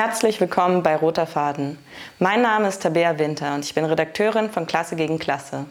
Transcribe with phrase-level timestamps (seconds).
[0.00, 1.76] Herzlich willkommen bei Roter Faden.
[2.20, 5.64] Mein Name ist Tabea Winter und ich bin Redakteurin von Klasse gegen Klasse.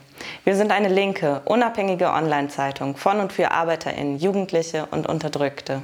[0.44, 5.82] Wir sind eine linke, unabhängige Online-Zeitung von und für ArbeiterInnen, Jugendliche und Unterdrückte.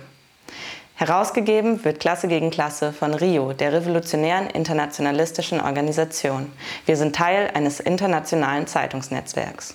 [0.96, 6.52] Herausgegeben wird Klasse gegen Klasse von RIO, der revolutionären internationalistischen Organisation.
[6.86, 9.74] Wir sind Teil eines internationalen Zeitungsnetzwerks.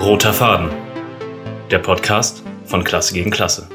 [0.00, 0.70] Roter Faden,
[1.70, 3.68] der Podcast von Klasse gegen Klasse.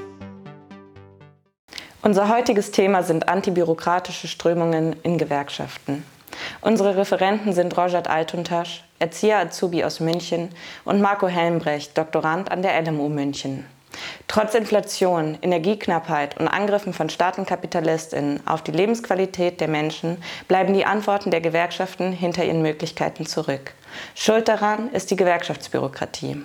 [2.04, 6.04] Unser heutiges Thema sind antibürokratische Strömungen in Gewerkschaften.
[6.62, 10.50] Unsere Referenten sind Rojat Altuntasch, Erzieher Azubi aus München
[10.84, 13.68] und Marco Helmbrecht, Doktorand an der LMU München.
[14.28, 21.30] Trotz Inflation, Energieknappheit und Angriffen von Staatenkapitalistinnen auf die Lebensqualität der Menschen bleiben die Antworten
[21.30, 23.74] der Gewerkschaften hinter ihren Möglichkeiten zurück.
[24.16, 26.42] Schuld daran ist die Gewerkschaftsbürokratie.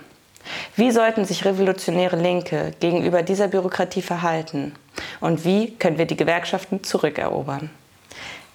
[0.77, 4.75] Wie sollten sich revolutionäre Linke gegenüber dieser Bürokratie verhalten?
[5.21, 7.71] Und wie können wir die Gewerkschaften zurückerobern?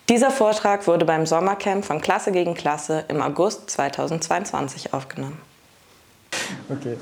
[0.10, 5.40] Dieser Vortrag wurde beim Sommercamp von Klasse gegen Klasse im August 2022 aufgenommen.
[6.70, 6.98] Okay.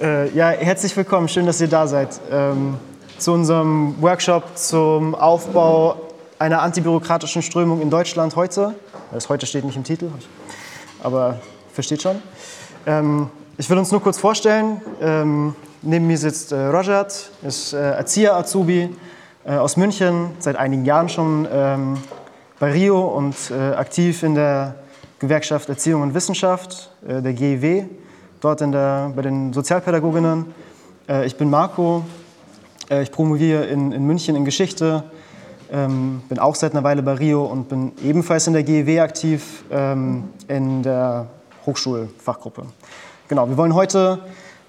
[0.00, 1.28] Äh, ja, herzlich willkommen.
[1.28, 2.20] Schön, dass ihr da seid.
[2.30, 2.78] Ähm,
[3.18, 5.96] zu unserem Workshop zum Aufbau
[6.38, 8.74] einer antibürokratischen Strömung in Deutschland heute.
[9.12, 10.10] Das heute steht nicht im Titel,
[11.02, 11.38] aber
[11.72, 12.20] versteht schon.
[12.86, 14.80] Ähm, ich will uns nur kurz vorstellen.
[15.00, 18.90] Ähm, neben mir sitzt äh, Rojat, ist äh, Erzieher-Azubi
[19.44, 21.98] äh, aus München, seit einigen Jahren schon ähm,
[22.58, 24.76] bei Rio und äh, aktiv in der
[25.18, 27.84] Gewerkschaft Erziehung und Wissenschaft, äh, der GEW,
[28.40, 30.54] dort in der, bei den Sozialpädagoginnen.
[31.08, 32.04] Äh, ich bin Marco,
[32.90, 35.04] ich promoviere in, in, München in Geschichte,
[35.72, 39.64] ähm, bin auch seit einer Weile bei Rio und bin ebenfalls in der GEW aktiv
[39.70, 41.26] ähm, in der
[41.64, 42.66] Hochschulfachgruppe.
[43.28, 44.18] Genau, wir wollen heute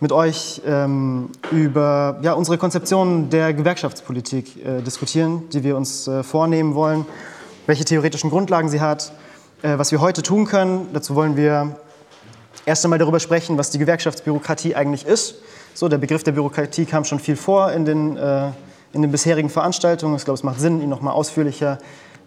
[0.04, 6.24] mit euch ähm, über ja, unsere Konzeption der Gewerkschaftspolitik äh, diskutieren, die wir uns äh,
[6.24, 7.06] vornehmen wollen,
[7.68, 9.14] welche theoretischen Grundlagen sie hat,
[9.62, 10.90] äh, was wir heute tun können.
[10.92, 11.78] Dazu wollen wir
[12.66, 15.36] erst einmal darüber sprechen, was die Gewerkschaftsbürokratie eigentlich ist.
[15.74, 18.50] So, der Begriff der Bürokratie kam schon viel vor in den, äh,
[18.92, 20.18] in den bisherigen Veranstaltungen.
[20.18, 21.78] Ich glaube, es macht Sinn, ihn noch mal ausführlicher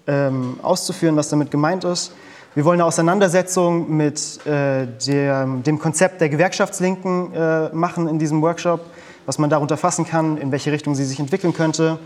[0.06, 2.12] ähm, auszuführen, was damit gemeint ist.
[2.56, 8.40] Wir wollen eine Auseinandersetzung mit äh, der, dem Konzept der Gewerkschaftslinken äh, machen in diesem
[8.40, 8.80] Workshop,
[9.26, 11.98] was man darunter fassen kann, in welche Richtung sie sich entwickeln könnte.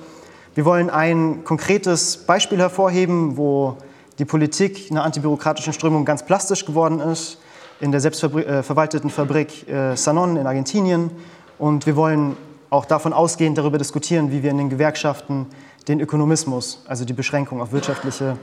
[0.57, 3.77] Wir wollen ein konkretes Beispiel hervorheben, wo
[4.19, 7.39] die Politik einer antibürokratischen Strömung ganz plastisch geworden ist,
[7.79, 11.13] in der selbstverwalteten äh, Fabrik äh, Sanon in Argentinien.
[11.61, 12.37] Und wir wollen
[12.71, 15.47] auch davon ausgehend darüber diskutieren, wie wir in den Gewerkschaften
[15.87, 18.37] den Ökonomismus, also die Beschränkung auf wirtschaftliche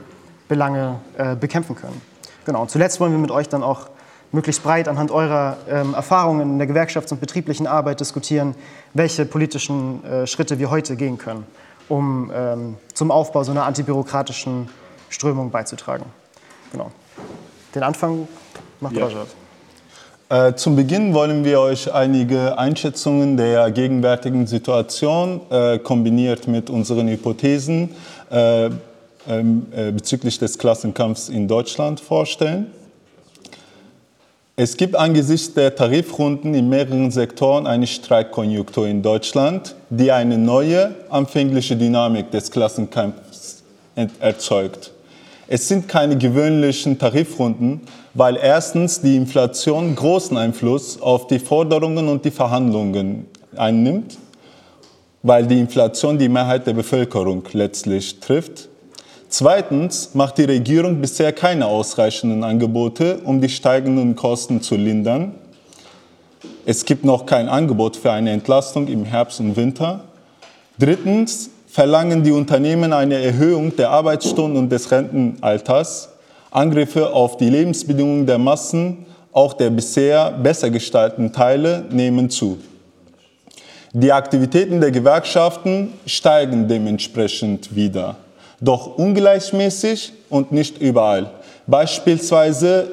[0.48, 2.00] Belange äh, bekämpfen können.
[2.44, 2.62] Genau.
[2.62, 3.88] Und zuletzt wollen wir mit euch dann auch
[4.32, 8.54] möglichst breit anhand eurer ähm, Erfahrungen in der gewerkschafts- und betrieblichen Arbeit diskutieren,
[8.94, 11.46] welche politischen äh, Schritte wir heute gehen können,
[11.88, 14.68] um ähm, zum Aufbau so einer antibürokratischen
[15.08, 16.04] Strömung beizutragen.
[16.72, 16.90] Genau.
[17.74, 18.28] Den Anfang
[18.80, 19.04] macht ja.
[19.04, 19.26] Roger.
[20.30, 27.08] Äh, zum Beginn wollen wir euch einige Einschätzungen der gegenwärtigen Situation äh, kombiniert mit unseren
[27.08, 27.94] Hypothesen
[28.30, 28.68] äh,
[29.94, 32.66] bezüglich des Klassenkampfs in Deutschland vorstellen.
[34.56, 40.94] Es gibt angesichts der Tarifrunden in mehreren Sektoren eine Streikkonjunktur in Deutschland, die eine neue
[41.10, 43.62] anfängliche Dynamik des Klassenkampfs
[44.18, 44.92] erzeugt.
[45.46, 47.82] Es sind keine gewöhnlichen Tarifrunden,
[48.14, 54.18] weil erstens die Inflation großen Einfluss auf die Forderungen und die Verhandlungen einnimmt,
[55.22, 58.67] weil die Inflation die Mehrheit der Bevölkerung letztlich trifft
[59.30, 65.34] Zweitens macht die Regierung bisher keine ausreichenden Angebote, um die steigenden Kosten zu lindern.
[66.64, 70.04] Es gibt noch kein Angebot für eine Entlastung im Herbst und Winter.
[70.78, 76.08] Drittens verlangen die Unternehmen eine Erhöhung der Arbeitsstunden und des Rentenalters.
[76.50, 82.56] Angriffe auf die Lebensbedingungen der Massen, auch der bisher besser gestalteten Teile, nehmen zu.
[83.92, 88.16] Die Aktivitäten der Gewerkschaften steigen dementsprechend wieder
[88.60, 91.30] doch ungleichmäßig und nicht überall.
[91.66, 92.90] Beispielsweise,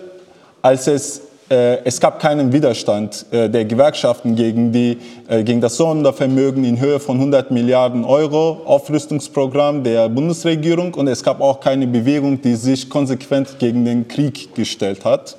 [0.62, 4.98] als es äh, es gab keinen Widerstand äh, der Gewerkschaften gegen, die,
[5.28, 11.22] äh, gegen das Sondervermögen in Höhe von 100 Milliarden Euro Aufrüstungsprogramm der Bundesregierung und es
[11.22, 15.38] gab auch keine Bewegung, die sich konsequent gegen den Krieg gestellt hat.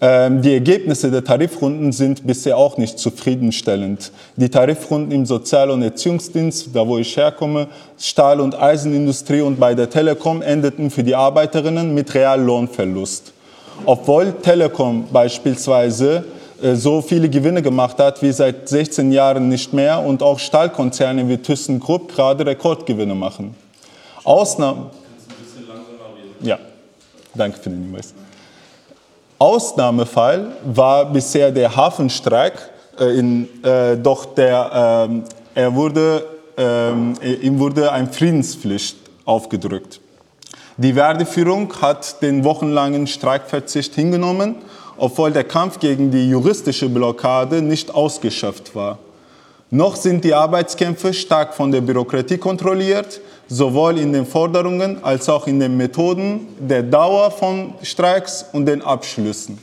[0.00, 4.12] Ähm, die Ergebnisse der Tarifrunden sind bisher auch nicht zufriedenstellend.
[4.36, 7.66] Die Tarifrunden im Sozial- und Erziehungsdienst, da wo ich herkomme,
[7.98, 13.32] Stahl- und Eisenindustrie und bei der Telekom endeten für die Arbeiterinnen mit Reallohnverlust.
[13.86, 16.24] Obwohl Telekom beispielsweise
[16.62, 21.28] äh, so viele Gewinne gemacht hat wie seit 16 Jahren nicht mehr und auch Stahlkonzerne
[21.28, 23.56] wie ThyssenKrupp gerade Rekordgewinne machen.
[24.22, 24.90] Ausnahme.
[26.40, 26.56] Ja,
[27.34, 28.14] danke für den Hinweis.
[29.38, 32.54] Ausnahmefall war bisher der Hafenstreik,
[32.98, 35.10] äh, in, äh, doch der,
[35.54, 36.24] äh, er wurde,
[36.56, 40.00] äh, ihm wurde eine Friedenspflicht aufgedrückt.
[40.76, 44.56] Die Verdi-Führung hat den wochenlangen Streikverzicht hingenommen,
[44.96, 48.98] obwohl der Kampf gegen die juristische Blockade nicht ausgeschöpft war.
[49.70, 55.46] Noch sind die Arbeitskämpfe stark von der Bürokratie kontrolliert, sowohl in den Forderungen als auch
[55.46, 59.58] in den Methoden, der Dauer von Streiks und den Abschlüssen.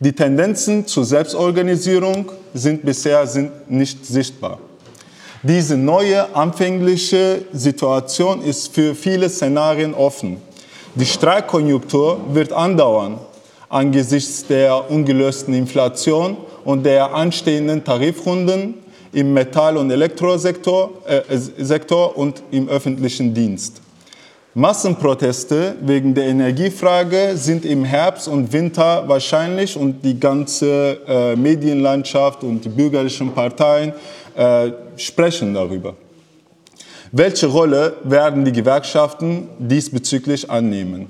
[0.00, 4.58] Die Tendenzen zur Selbstorganisierung sind bisher sind nicht sichtbar.
[5.42, 10.38] Diese neue anfängliche Situation ist für viele Szenarien offen.
[10.94, 13.18] Die Streikkonjunktur wird andauern
[13.68, 18.74] angesichts der ungelösten Inflation und der anstehenden Tarifrunden
[19.12, 23.80] im Metall- und Elektrosektor äh, und im öffentlichen Dienst.
[24.54, 32.42] Massenproteste wegen der Energiefrage sind im Herbst und Winter wahrscheinlich und die ganze äh, Medienlandschaft
[32.42, 33.92] und die bürgerlichen Parteien
[34.34, 35.94] äh, sprechen darüber.
[37.12, 41.06] Welche Rolle werden die Gewerkschaften diesbezüglich annehmen?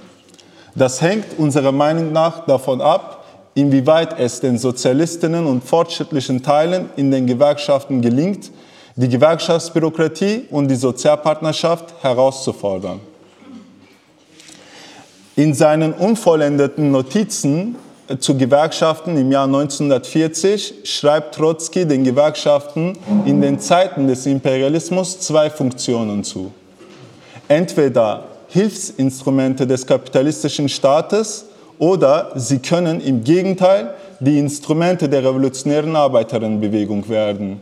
[0.75, 3.18] Das hängt unserer Meinung nach davon ab,
[3.59, 8.51] inwieweit es den Sozialistinnen und fortschrittlichen Teilen in den Gewerkschaften gelingt,
[8.95, 13.01] die Gewerkschaftsbürokratie und die Sozialpartnerschaft herauszufordern.
[15.35, 17.77] In seinen unvollendeten Notizen
[18.21, 25.51] zu Gewerkschaften im Jahr 1940 schreibt Trotzki den Gewerkschaften in den Zeiten des Imperialismus zwei
[25.51, 26.53] Funktionen zu.
[27.49, 31.48] Entweder Hilfsinstrumente des kapitalistischen Staates
[31.79, 37.61] oder sie können im Gegenteil die Instrumente der revolutionären Arbeiterinnenbewegung werden.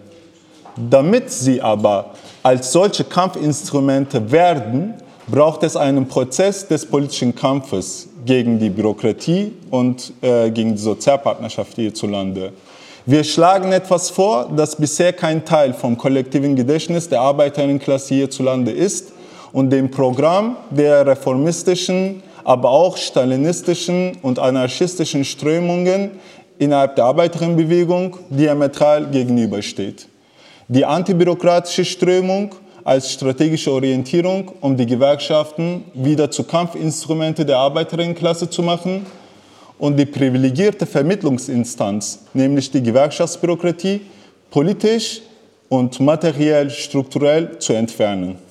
[0.76, 2.10] Damit sie aber
[2.42, 4.94] als solche Kampfinstrumente werden,
[5.26, 11.74] braucht es einen Prozess des politischen Kampfes gegen die Bürokratie und äh, gegen die Sozialpartnerschaft
[11.76, 12.52] hierzulande.
[13.04, 19.12] Wir schlagen etwas vor, das bisher kein Teil vom kollektiven Gedächtnis der Arbeiterinnenklasse hierzulande ist
[19.52, 26.12] und dem Programm der reformistischen aber auch stalinistischen und anarchistischen Strömungen
[26.58, 30.06] innerhalb der Arbeiterinnenbewegung diametral gegenübersteht.
[30.68, 32.54] Die antibürokratische Strömung
[32.84, 39.04] als strategische Orientierung, um die Gewerkschaften wieder zu Kampfinstrumente der Arbeiterinnenklasse zu machen
[39.80, 44.02] und die privilegierte Vermittlungsinstanz, nämlich die Gewerkschaftsbürokratie,
[44.52, 45.20] politisch
[45.68, 48.45] und materiell strukturell zu entfernen.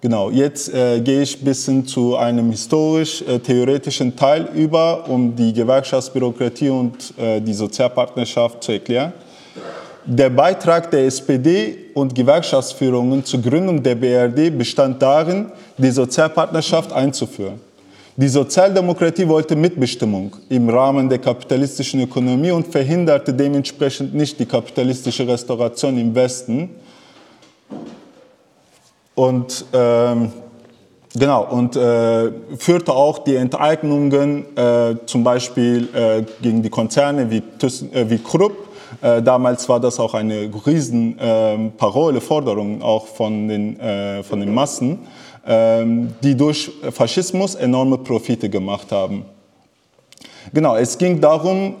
[0.00, 5.52] Genau, jetzt äh, gehe ich ein bisschen zu einem historisch-theoretischen äh, Teil über, um die
[5.52, 9.12] Gewerkschaftsbürokratie und äh, die Sozialpartnerschaft zu erklären.
[10.06, 17.60] Der Beitrag der SPD und Gewerkschaftsführungen zur Gründung der BRD bestand darin, die Sozialpartnerschaft einzuführen.
[18.16, 25.26] Die Sozialdemokratie wollte Mitbestimmung im Rahmen der kapitalistischen Ökonomie und verhinderte dementsprechend nicht die kapitalistische
[25.26, 26.70] Restauration im Westen
[29.18, 30.30] und ähm,
[31.12, 37.42] genau und äh, führte auch die Enteignungen äh, zum Beispiel äh, gegen die Konzerne wie,
[37.58, 38.56] Thyssen, äh, wie Krupp.
[39.02, 44.38] Äh, damals war das auch eine riesen ähm, Parole, Forderung auch von den, äh, von
[44.38, 45.00] den Massen,
[45.44, 49.24] ähm, die durch Faschismus enorme Profite gemacht haben.
[50.54, 51.74] Genau, es ging darum,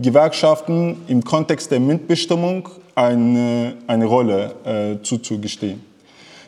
[0.00, 5.91] Gewerkschaften im Kontext der Mitbestimmung eine, eine Rolle zuzugestehen.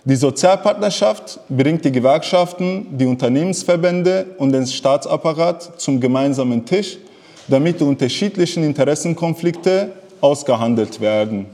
[0.06, 6.98] Die Sozialpartnerschaft bringt die Gewerkschaften, die Unternehmensverbände und den Staatsapparat zum gemeinsamen Tisch,
[7.48, 11.46] damit die unterschiedlichen Interessenkonflikte ausgehandelt werden.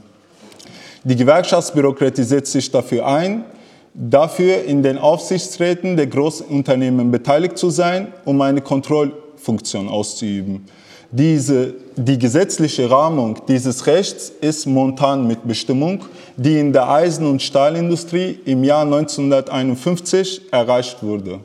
[1.05, 3.45] Die Gewerkschaftsbürokratie setzt sich dafür ein,
[3.93, 10.65] dafür in den Aufsichtsräten der Großunternehmen beteiligt zu sein, um eine Kontrollfunktion auszuüben.
[11.13, 16.05] Diese, die gesetzliche Rahmung dieses Rechts ist Montanmitbestimmung,
[16.37, 21.41] die in der Eisen- und Stahlindustrie im Jahr 1951 erreicht wurde.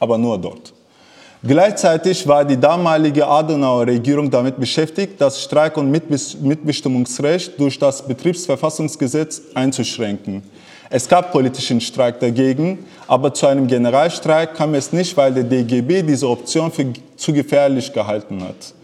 [0.00, 0.72] Aber nur dort.
[1.44, 9.42] Gleichzeitig war die damalige Adenauer Regierung damit beschäftigt, das Streik- und Mitbestimmungsrecht durch das Betriebsverfassungsgesetz
[9.54, 10.42] einzuschränken.
[10.90, 16.02] Es gab politischen Streik dagegen, aber zu einem Generalstreik kam es nicht, weil der DGB
[16.02, 18.74] diese Option für zu gefährlich gehalten hat.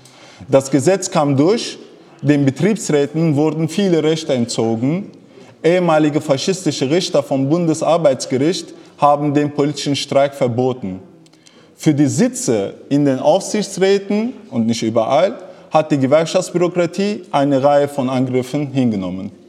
[0.49, 1.79] Das Gesetz kam durch,
[2.21, 5.11] den Betriebsräten wurden viele Rechte entzogen.
[5.63, 11.01] Ehemalige faschistische Richter vom Bundesarbeitsgericht haben den politischen Streik verboten.
[11.75, 15.39] Für die Sitze in den Aufsichtsräten und nicht überall
[15.71, 19.44] hat die Gewerkschaftsbürokratie eine Reihe von Angriffen hingenommen.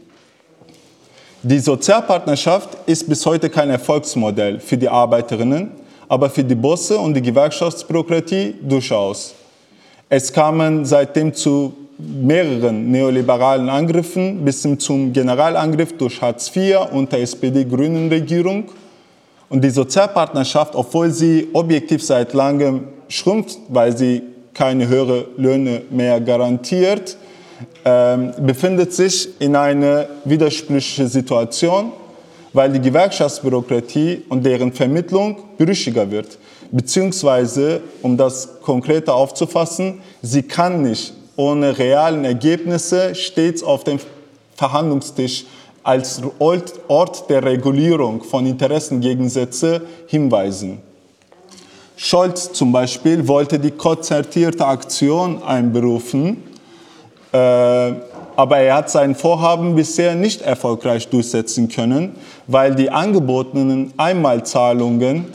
[1.47, 5.69] Die Sozialpartnerschaft ist bis heute kein Erfolgsmodell für die Arbeiterinnen,
[6.09, 9.35] aber für die Bosse und die Gewerkschaftsbürokratie durchaus.
[10.09, 17.11] Es kamen seitdem zu mehreren neoliberalen Angriffen bis hin zum Generalangriff durch Hartz IV und
[17.11, 18.63] der SPD-Grünen-Regierung.
[19.47, 24.23] Und die Sozialpartnerschaft, obwohl sie objektiv seit langem schrumpft, weil sie
[24.55, 27.17] keine höheren Löhne mehr garantiert,
[27.83, 31.91] ähm, befindet sich in einer widersprüchlichen Situation,
[32.53, 36.37] weil die Gewerkschaftsbürokratie und deren Vermittlung brüchiger wird.
[36.71, 43.99] Beziehungsweise, um das konkreter aufzufassen, sie kann nicht ohne realen Ergebnisse stets auf dem
[44.55, 45.45] Verhandlungstisch
[45.83, 50.79] als Ort der Regulierung von Interessengegensätzen hinweisen.
[51.97, 56.43] Scholz zum Beispiel wollte die konzertierte Aktion einberufen,
[57.35, 62.15] aber er hat sein Vorhaben bisher nicht erfolgreich durchsetzen können,
[62.47, 65.25] weil die angebotenen Einmalzahlungen,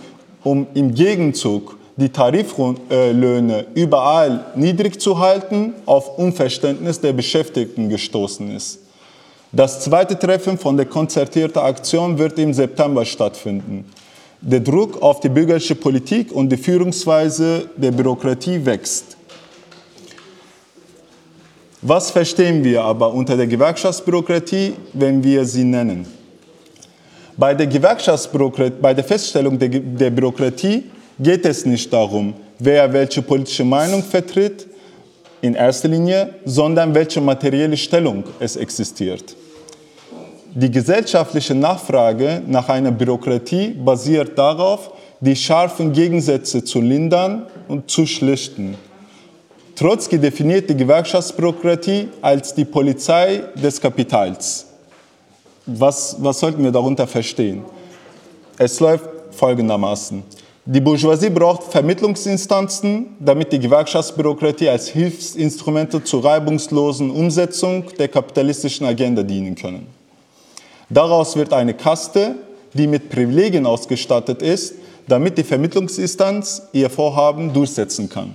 [0.42, 8.80] um im Gegenzug die Tariflöhne überall niedrig zu halten, auf Unverständnis der Beschäftigten gestoßen ist.
[9.52, 13.85] Das zweite Treffen von der konzertierten Aktion wird im September stattfinden.
[14.40, 19.16] Der Druck auf die bürgerliche Politik und die Führungsweise der Bürokratie wächst.
[21.82, 26.06] Was verstehen wir aber unter der Gewerkschaftsbürokratie, wenn wir sie nennen?
[27.38, 33.22] Bei der, Gewerkschaftsbürokratie, bei der Feststellung der, der Bürokratie geht es nicht darum, wer welche
[33.22, 34.66] politische Meinung vertritt,
[35.40, 39.34] in erster Linie, sondern welche materielle Stellung es existiert.
[40.54, 48.04] Die gesellschaftliche Nachfrage nach einer Bürokratie basiert darauf, die scharfen Gegensätze zu lindern und zu
[48.04, 48.76] schlichten.
[49.80, 54.66] Trotzki definiert die Gewerkschaftsbürokratie als die Polizei des Kapitals.
[55.64, 57.62] Was, was sollten wir darunter verstehen?
[58.58, 60.22] Es läuft folgendermaßen.
[60.66, 69.22] Die Bourgeoisie braucht Vermittlungsinstanzen, damit die Gewerkschaftsbürokratie als Hilfsinstrumente zur reibungslosen Umsetzung der kapitalistischen Agenda
[69.22, 69.87] dienen können.
[70.90, 72.34] Daraus wird eine Kaste,
[72.75, 74.75] die mit Privilegien ausgestattet ist,
[75.08, 78.34] damit die Vermittlungsinstanz ihr Vorhaben durchsetzen kann.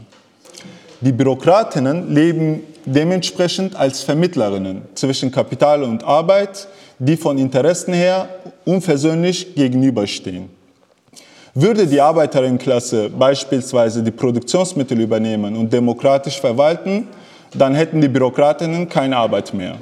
[1.06, 8.28] Die Bürokratinnen leben dementsprechend als Vermittlerinnen zwischen Kapital und Arbeit, die von Interessen her
[8.66, 10.50] unversöhnlich gegenüberstehen.
[11.54, 17.08] Würde die Arbeiterinnenklasse beispielsweise die Produktionsmittel übernehmen und demokratisch verwalten,
[17.54, 19.76] dann hätten die Bürokratinnen keine Arbeit mehr.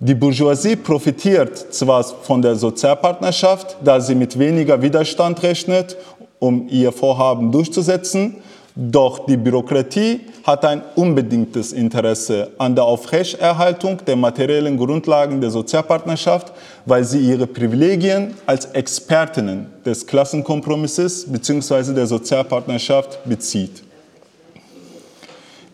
[0.00, 5.96] Die Bourgeoisie profitiert zwar von der Sozialpartnerschaft, da sie mit weniger Widerstand rechnet,
[6.40, 8.42] um ihr Vorhaben durchzusetzen,
[8.80, 16.52] doch die Bürokratie hat ein unbedingtes Interesse an der Aufrechterhaltung der materiellen Grundlagen der Sozialpartnerschaft,
[16.86, 21.92] weil sie ihre Privilegien als Expertinnen des Klassenkompromisses bzw.
[21.92, 23.82] der Sozialpartnerschaft bezieht.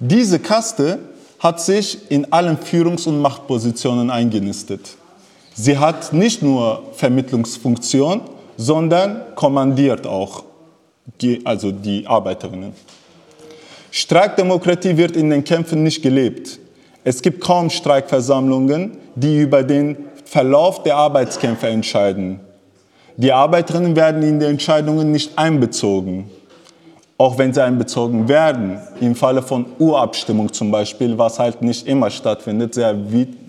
[0.01, 0.99] Diese Kaste
[1.39, 4.97] hat sich in allen Führungs- und Machtpositionen eingenistet.
[5.55, 8.23] Sie hat nicht nur Vermittlungsfunktion,
[8.57, 10.43] sondern kommandiert auch
[11.21, 12.73] die, also die Arbeiterinnen.
[13.97, 16.59] Streikdemokratie wird in den Kämpfen nicht gelebt.
[17.03, 22.41] Es gibt kaum Streikversammlungen, die über den Verlauf der Arbeitskämpfe entscheiden.
[23.17, 26.31] Die Arbeiterinnen werden in die Entscheidungen nicht einbezogen
[27.19, 32.11] auch wenn sie einbezogen werden, im Falle von Urabstimmung zum Beispiel, was halt nicht immer
[32.11, 32.95] stattfindet, sehr,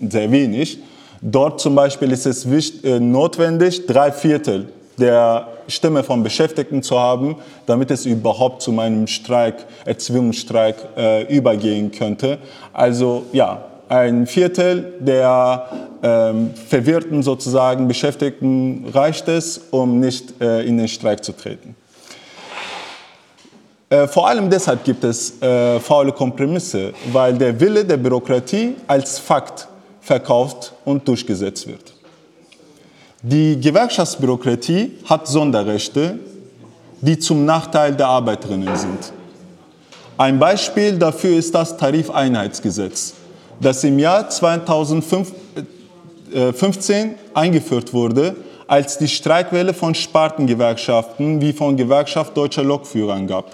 [0.08, 0.78] sehr wenig.
[1.20, 7.36] Dort zum Beispiel ist es äh, notwendig, drei Viertel der Stimme von Beschäftigten zu haben,
[7.66, 12.38] damit es überhaupt zu meinem Streik, Erzwingungsstreik äh, übergehen könnte.
[12.72, 15.68] Also ja, ein Viertel der
[16.02, 21.74] ähm, verwirrten sozusagen Beschäftigten reicht es, um nicht äh, in den Streik zu treten.
[23.90, 29.18] Äh, vor allem deshalb gibt es äh, faule Kompromisse, weil der Wille der Bürokratie als
[29.18, 29.66] Fakt
[30.00, 31.94] verkauft und durchgesetzt wird.
[33.22, 36.20] Die Gewerkschaftsbürokratie hat Sonderrechte,
[37.00, 39.12] die zum Nachteil der Arbeiterinnen sind.
[40.16, 43.14] Ein Beispiel dafür ist das Tarifeinheitsgesetz,
[43.60, 45.34] das im Jahr 2015
[46.32, 48.36] äh, eingeführt wurde,
[48.68, 53.50] als die Streikwelle von Spartengewerkschaften wie von Gewerkschaft Deutscher Lokführer gab.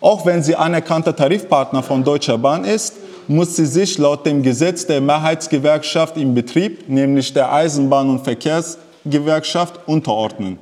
[0.00, 2.94] Auch wenn sie anerkannter Tarifpartner von Deutscher Bahn ist,
[3.26, 8.24] muss sie sich laut dem Gesetz der Mehrheitsgewerkschaft im Betrieb, nämlich der Eisenbahn- und
[9.04, 10.58] Verkehrsgewerkschaft, unterordnen.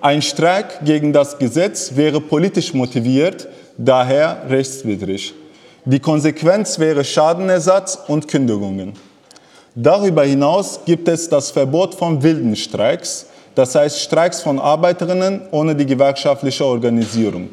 [0.00, 5.34] Ein Streik gegen das Gesetz wäre politisch motiviert, daher rechtswidrig.
[5.84, 8.94] Die Konsequenz wäre Schadenersatz und Kündigungen.
[9.74, 15.74] Darüber hinaus gibt es das Verbot von wilden Streiks, das heißt Streiks von Arbeiterinnen ohne
[15.74, 17.50] die gewerkschaftliche Organisierung.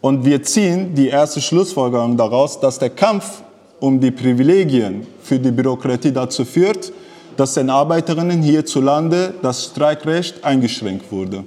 [0.00, 3.42] Und wir ziehen die erste Schlussfolgerung daraus, dass der Kampf
[3.80, 6.92] um die Privilegien für die Bürokratie dazu führt,
[7.36, 11.44] dass den Arbeiterinnen hierzulande das Streikrecht eingeschränkt wurde.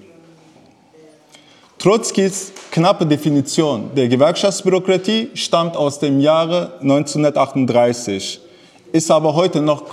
[1.79, 8.41] Trotzkis knappe Definition der Gewerkschaftsbürokratie stammt aus dem Jahre 1938,
[8.91, 9.83] ist aber heute noch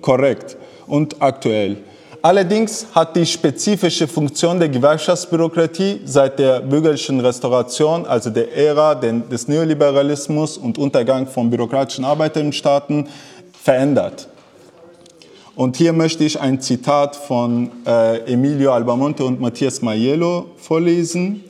[0.00, 0.56] korrekt
[0.86, 1.78] und aktuell.
[2.20, 9.48] Allerdings hat die spezifische Funktion der Gewerkschaftsbürokratie seit der bürgerlichen Restauration, also der Ära des
[9.48, 13.08] Neoliberalismus und Untergang von bürokratischen Arbeiterinnenstaaten,
[13.62, 14.28] verändert.
[15.56, 21.42] Und hier möchte ich ein Zitat von äh, Emilio Albamonte und Matthias Maiello vorlesen.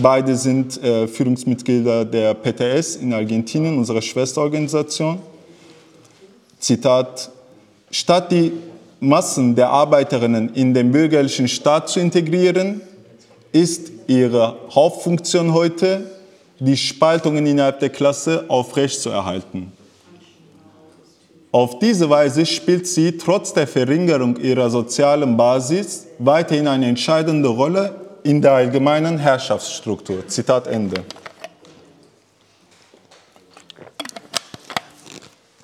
[0.00, 5.18] Beide sind äh, Führungsmitglieder der PTS in Argentinien, unserer Schwesterorganisation.
[6.58, 7.30] Zitat,
[7.90, 8.52] statt die
[8.98, 12.80] Massen der Arbeiterinnen in den bürgerlichen Staat zu integrieren,
[13.52, 16.10] ist ihre Hauptfunktion heute,
[16.60, 19.70] die Spaltungen innerhalb der Klasse aufrechtzuerhalten.
[21.52, 27.94] Auf diese Weise spielt sie trotz der Verringerung ihrer sozialen Basis weiterhin eine entscheidende Rolle
[28.22, 30.28] in der allgemeinen Herrschaftsstruktur.
[30.28, 31.02] Zitat Ende.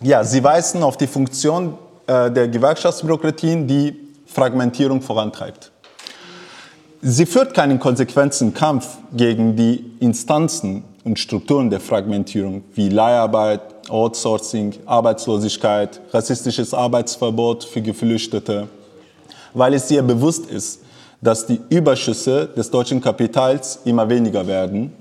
[0.01, 3.95] Ja, sie weisen auf die Funktion äh, der Gewerkschaftsbürokratien, die
[4.27, 5.71] Fragmentierung vorantreibt.
[7.01, 14.75] Sie führt keinen konsequenten Kampf gegen die Instanzen und Strukturen der Fragmentierung wie Leiharbeit, Outsourcing,
[14.87, 18.69] Arbeitslosigkeit, rassistisches Arbeitsverbot für Geflüchtete,
[19.55, 20.81] weil es ihr bewusst ist,
[21.21, 24.93] dass die Überschüsse des deutschen Kapitals immer weniger werden.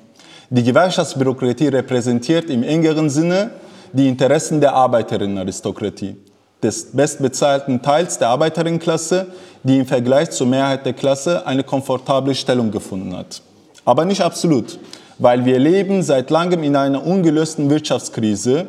[0.49, 3.51] Die Gewerkschaftsbürokratie repräsentiert im engeren Sinne
[3.93, 6.17] die Interessen der Arbeiterinnenaristokratie,
[6.61, 9.27] des bestbezahlten Teils der Arbeiterinnenklasse,
[9.63, 13.41] die im Vergleich zur Mehrheit der Klasse eine komfortable Stellung gefunden hat.
[13.85, 14.79] Aber nicht absolut
[15.17, 18.67] weil wir leben seit langem in einer ungelösten Wirtschaftskrise,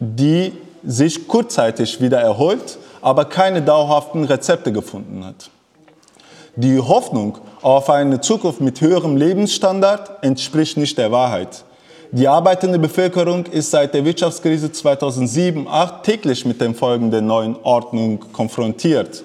[0.00, 0.52] die
[0.84, 5.50] sich kurzzeitig wieder erholt, aber keine dauerhaften Rezepte gefunden hat.
[6.56, 11.64] Die Hoffnung auf eine Zukunft mit höherem Lebensstandard entspricht nicht der Wahrheit.
[12.10, 18.20] Die arbeitende Bevölkerung ist seit der Wirtschaftskrise 2007-2008 täglich mit den Folgen der neuen Ordnung
[18.32, 19.22] konfrontiert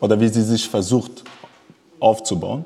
[0.00, 1.24] oder wie sie sich versucht
[1.98, 2.64] aufzubauen.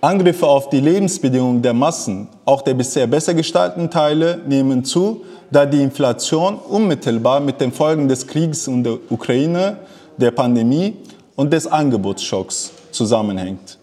[0.00, 5.64] Angriffe auf die Lebensbedingungen der Massen, auch der bisher besser gestalteten Teile, nehmen zu, da
[5.64, 9.78] die Inflation unmittelbar mit den Folgen des Kriegs in der Ukraine,
[10.18, 10.96] der Pandemie
[11.34, 13.78] und des Angebotsschocks zusammenhängt.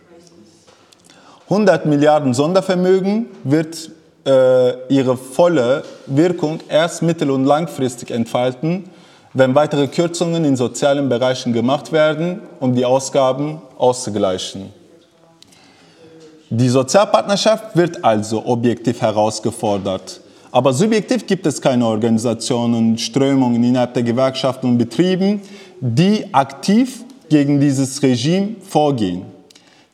[1.50, 3.92] 100 Milliarden Sondervermögen wird
[4.26, 8.86] äh, ihre volle Wirkung erst mittel- und langfristig entfalten,
[9.34, 14.83] wenn weitere Kürzungen in sozialen Bereichen gemacht werden, um die Ausgaben auszugleichen.
[16.56, 20.22] Die Sozialpartnerschaft wird also objektiv herausgefordert.
[20.52, 25.42] Aber subjektiv gibt es keine Organisationen, Strömungen innerhalb der Gewerkschaften und Betrieben,
[25.82, 29.24] die aktiv gegen dieses Regime vorgehen.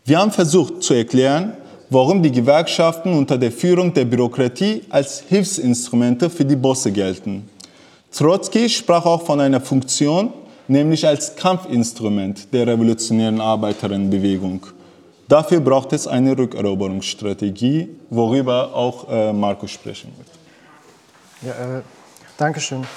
[0.03, 1.53] Wir haben versucht zu erklären,
[1.89, 7.47] warum die Gewerkschaften unter der Führung der Bürokratie als Hilfsinstrumente für die Bosse gelten.
[8.11, 10.33] Trotzki sprach auch von einer Funktion,
[10.67, 14.67] nämlich als Kampfinstrument der revolutionären Arbeiterinnenbewegung.
[15.29, 20.27] Dafür braucht es eine Rückeroberungsstrategie, worüber auch äh, Markus sprechen wird.
[21.43, 21.81] Ja, äh,
[22.35, 22.79] Dankeschön.
[22.79, 22.87] Und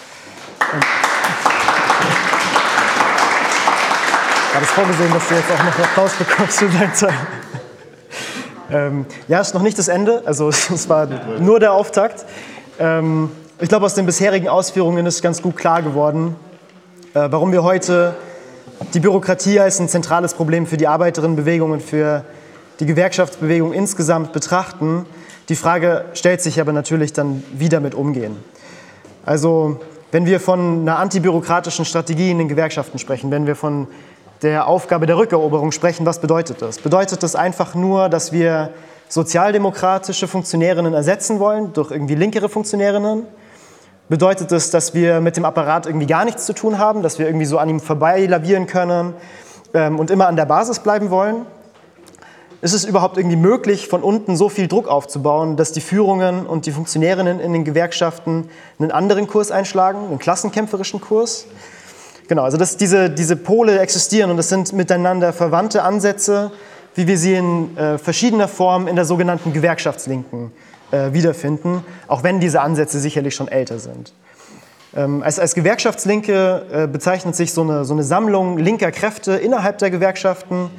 [4.55, 7.13] war das vorgesehen, dass du jetzt auch noch Applaus bekommst deine Zeit?
[8.71, 11.07] Ähm, ja, ist noch nicht das Ende, also es war
[11.39, 12.25] nur der Auftakt.
[12.79, 16.37] Ähm, ich glaube, aus den bisherigen Ausführungen ist ganz gut klar geworden,
[17.13, 18.15] äh, warum wir heute
[18.95, 22.25] die Bürokratie als ein zentrales Problem für die Arbeiterinnenbewegung und für
[22.81, 25.07] die Gewerkschaftsbewegung insgesamt betrachten.
[25.49, 28.37] Die Frage stellt sich aber natürlich dann, wie damit umgehen.
[29.25, 33.89] Also, wenn wir von einer antibürokratischen Strategie in den Gewerkschaften sprechen, wenn wir von
[34.43, 36.79] der Aufgabe der Rückeroberung sprechen, was bedeutet das?
[36.79, 38.71] Bedeutet das einfach nur, dass wir
[39.09, 43.25] sozialdemokratische Funktionärinnen ersetzen wollen durch irgendwie linkere Funktionärinnen?
[44.13, 47.25] Bedeutet das, dass wir mit dem Apparat irgendwie gar nichts zu tun haben, dass wir
[47.25, 49.15] irgendwie so an ihm vorbeilavieren können
[49.73, 51.47] ähm, und immer an der Basis bleiben wollen?
[52.61, 56.67] Ist es überhaupt irgendwie möglich, von unten so viel Druck aufzubauen, dass die Führungen und
[56.67, 61.47] die Funktionärinnen in den Gewerkschaften einen anderen Kurs einschlagen, einen klassenkämpferischen Kurs?
[62.29, 66.53] Genau, also dass diese, diese Pole existieren und das sind miteinander verwandte Ansätze,
[66.95, 72.39] wie wir sie in äh, verschiedener Form in der sogenannten Gewerkschaftslinken äh, wiederfinden, auch wenn
[72.39, 74.13] diese Ansätze sicherlich schon älter sind.
[74.95, 79.79] Ähm, als, als Gewerkschaftslinke äh, bezeichnet sich so eine, so eine Sammlung linker Kräfte innerhalb
[79.79, 80.71] der Gewerkschaften,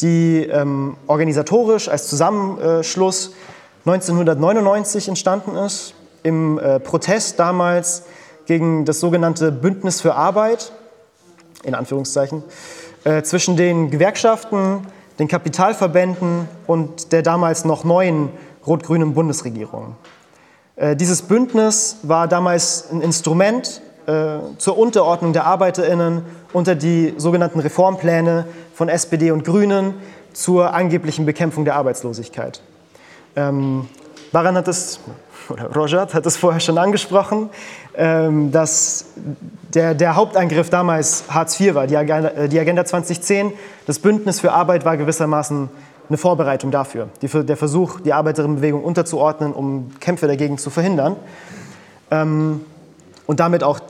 [0.00, 3.32] die ähm, organisatorisch als Zusammenschluss
[3.86, 8.04] 1999 entstanden ist, im äh, Protest damals
[8.46, 10.72] gegen das sogenannte Bündnis für Arbeit,
[11.62, 12.42] in Anführungszeichen,
[13.04, 14.86] äh, zwischen den Gewerkschaften,
[15.18, 18.30] den Kapitalverbänden und der damals noch neuen
[18.66, 19.96] rot-grünen Bundesregierung.
[20.76, 26.22] Äh, dieses Bündnis war damals ein Instrument äh, zur Unterordnung der Arbeiterinnen
[26.52, 29.94] unter die sogenannten Reformpläne von SPD und Grünen
[30.32, 32.60] zur angeblichen Bekämpfung der Arbeitslosigkeit.
[33.36, 33.88] Ähm,
[34.32, 35.00] Baran hat es,
[35.48, 37.50] oder Rojat hat es vorher schon angesprochen,
[37.96, 39.06] ähm, dass
[39.72, 43.52] der, der, Hauptangriff damals Hartz IV war, die Agenda, äh, die Agenda 2010.
[43.86, 45.68] Das Bündnis für Arbeit war gewissermaßen
[46.08, 47.08] eine Vorbereitung dafür.
[47.22, 51.16] Die, der Versuch, die Arbeiterinnenbewegung unterzuordnen, um Kämpfe dagegen zu verhindern.
[52.10, 52.60] Ähm,
[53.26, 53.80] und damit auch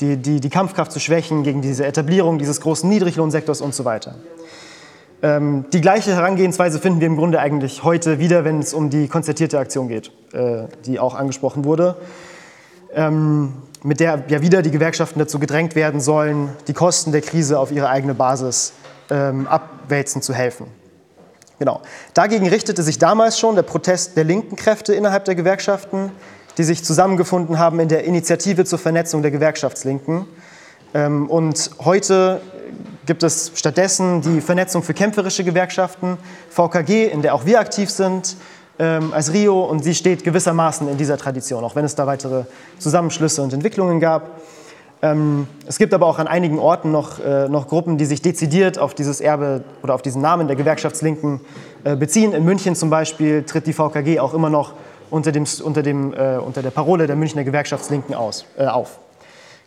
[0.00, 4.16] die, die, die, Kampfkraft zu schwächen gegen diese Etablierung dieses großen Niedriglohnsektors und so weiter.
[5.22, 9.06] Ähm, die gleiche Herangehensweise finden wir im Grunde eigentlich heute wieder, wenn es um die
[9.06, 11.96] konzertierte Aktion geht, äh, die auch angesprochen wurde,
[12.92, 13.52] ähm,
[13.84, 17.70] mit der ja wieder die Gewerkschaften dazu gedrängt werden sollen, die Kosten der Krise auf
[17.70, 18.72] ihre eigene Basis
[19.10, 20.66] ähm, abwälzen zu helfen.
[21.58, 21.80] Genau.
[22.14, 26.10] Dagegen richtete sich damals schon der Protest der linken Kräfte innerhalb der Gewerkschaften,
[26.58, 30.26] die sich zusammengefunden haben in der Initiative zur Vernetzung der Gewerkschaftslinken.
[30.94, 32.40] Ähm, und heute
[33.06, 36.18] gibt es stattdessen die Vernetzung für kämpferische Gewerkschaften,
[36.50, 38.36] VKG, in der auch wir aktiv sind,
[38.78, 39.62] ähm, als Rio.
[39.64, 42.44] Und sie steht gewissermaßen in dieser Tradition, auch wenn es da weitere
[42.78, 44.40] Zusammenschlüsse und Entwicklungen gab.
[45.04, 48.78] Ähm, es gibt aber auch an einigen Orten noch, äh, noch Gruppen, die sich dezidiert
[48.78, 51.40] auf dieses Erbe oder auf diesen Namen der Gewerkschaftslinken
[51.82, 52.32] äh, beziehen.
[52.32, 54.74] In München zum Beispiel tritt die VKG auch immer noch
[55.10, 59.00] unter, dem, unter, dem, äh, unter der Parole der Münchner Gewerkschaftslinken aus, äh, auf.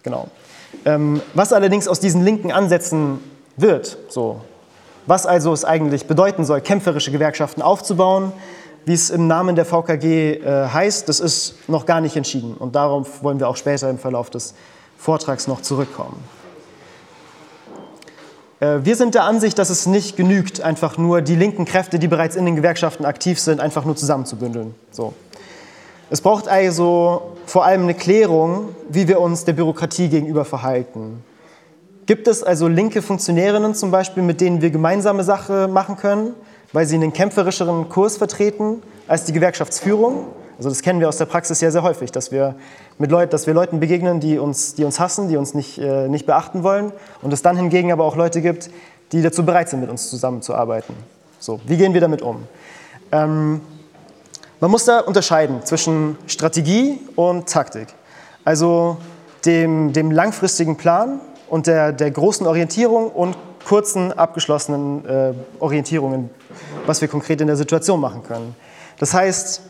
[0.04, 0.30] Genau.
[0.86, 3.20] Ähm, was allerdings aus diesen linken Ansätzen
[3.58, 4.40] wird, so,
[5.06, 8.32] was also es eigentlich bedeuten soll, kämpferische Gewerkschaften aufzubauen,
[8.86, 12.56] wie es im Namen der VKG äh, heißt, das ist noch gar nicht entschieden.
[12.56, 14.54] Und darauf wollen wir auch später im Verlauf des
[14.98, 16.18] Vortrags noch zurückkommen.
[18.60, 22.08] Äh, wir sind der Ansicht, dass es nicht genügt, einfach nur die linken Kräfte, die
[22.08, 24.76] bereits in den Gewerkschaften aktiv sind, einfach nur zusammenzubündeln.
[24.92, 25.14] So.
[26.10, 31.24] Es braucht also vor allem eine Klärung, wie wir uns der Bürokratie gegenüber verhalten.
[32.06, 36.36] Gibt es also linke Funktionärinnen zum Beispiel, mit denen wir gemeinsame Sache machen können,
[36.72, 40.28] weil sie einen kämpferischeren Kurs vertreten als die Gewerkschaftsführung?
[40.58, 42.56] Also das kennen wir aus der Praxis ja sehr häufig, dass wir,
[42.98, 46.08] mit Leut, dass wir Leuten begegnen, die uns, die uns hassen, die uns nicht, äh,
[46.08, 46.92] nicht beachten wollen
[47.22, 48.70] und es dann hingegen aber auch Leute gibt,
[49.12, 50.96] die dazu bereit sind, mit uns zusammenzuarbeiten.
[51.40, 52.44] So, wie gehen wir damit um?
[53.12, 53.62] Ähm,
[54.62, 57.90] man muss da unterscheiden zwischen Strategie und Taktik.
[58.46, 58.98] Also
[59.46, 66.30] dem, dem langfristigen Plan und der, der großen Orientierung und kurzen, abgeschlossenen äh, Orientierungen,
[66.86, 68.56] was wir konkret in der Situation machen können.
[68.98, 69.62] Das heißt,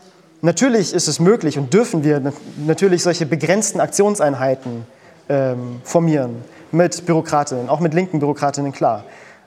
[0.42, 2.20] Natürlich ist es möglich und dürfen wir
[2.66, 4.86] natürlich solche begrenzten Aktionseinheiten
[5.28, 9.04] ähm, formieren mit Bürokratinnen, auch mit linken Bürokratinnen, klar.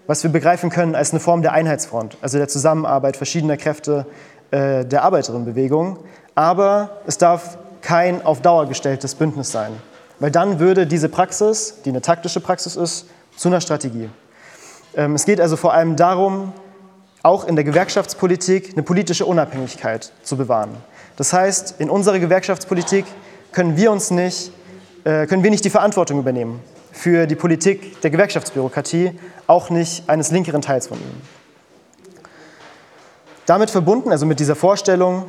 [0.08, 4.08] Was wir begreifen können als eine Form der Einheitsfront, also der Zusammenarbeit verschiedener Kräfte
[4.52, 6.00] äh, der Arbeiterinnenbewegung.
[6.34, 9.72] Aber es darf kein auf Dauer gestelltes Bündnis sein,
[10.20, 14.10] weil dann würde diese Praxis, die eine taktische Praxis ist, zu einer Strategie.
[14.96, 16.52] Ähm, es geht also vor allem darum,
[17.24, 20.78] auch in der Gewerkschaftspolitik eine politische Unabhängigkeit zu bewahren.
[21.18, 23.06] Das heißt, in unserer Gewerkschaftspolitik
[23.52, 24.52] können wir uns nicht,
[25.04, 29.12] äh, können wir nicht die Verantwortung übernehmen für die Politik der Gewerkschaftsbürokratie,
[29.48, 31.22] auch nicht eines linkeren Teils von ihnen.
[33.46, 35.26] Damit verbunden, also mit dieser Vorstellung,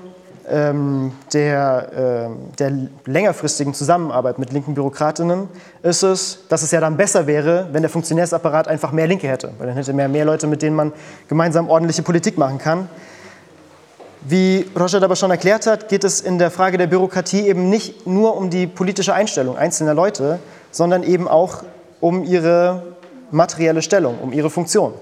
[0.50, 2.72] der, äh, der
[3.04, 5.48] längerfristigen Zusammenarbeit mit linken Bürokratinnen
[5.82, 9.52] ist es, dass es ja dann besser wäre, wenn der Funktionärsapparat einfach mehr Linke hätte,
[9.58, 10.92] weil dann hätte man mehr Leute, mit denen man
[11.28, 12.88] gemeinsam ordentliche Politik machen kann.
[14.22, 18.06] Wie Roger aber schon erklärt hat, geht es in der Frage der Bürokratie eben nicht
[18.06, 20.40] nur um die politische Einstellung einzelner Leute,
[20.72, 21.62] sondern eben auch
[22.00, 22.82] um ihre
[23.30, 24.94] materielle Stellung, um ihre Funktion.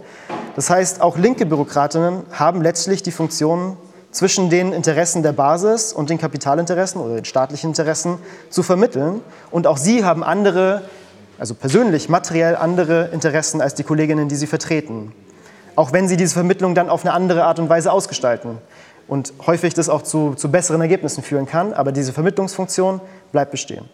[0.56, 3.78] Das heißt, auch linke Bürokratinnen haben letztlich die Funktion,
[4.10, 8.18] zwischen den Interessen der Basis und den Kapitalinteressen oder den staatlichen Interessen
[8.50, 9.20] zu vermitteln.
[9.50, 10.82] Und auch sie haben andere,
[11.38, 15.12] also persönlich, materiell andere Interessen als die Kolleginnen, die sie vertreten.
[15.76, 18.58] Auch wenn sie diese Vermittlung dann auf eine andere Art und Weise ausgestalten.
[19.06, 23.00] Und häufig das auch zu, zu besseren Ergebnissen führen kann, aber diese Vermittlungsfunktion
[23.32, 23.88] bleibt bestehen.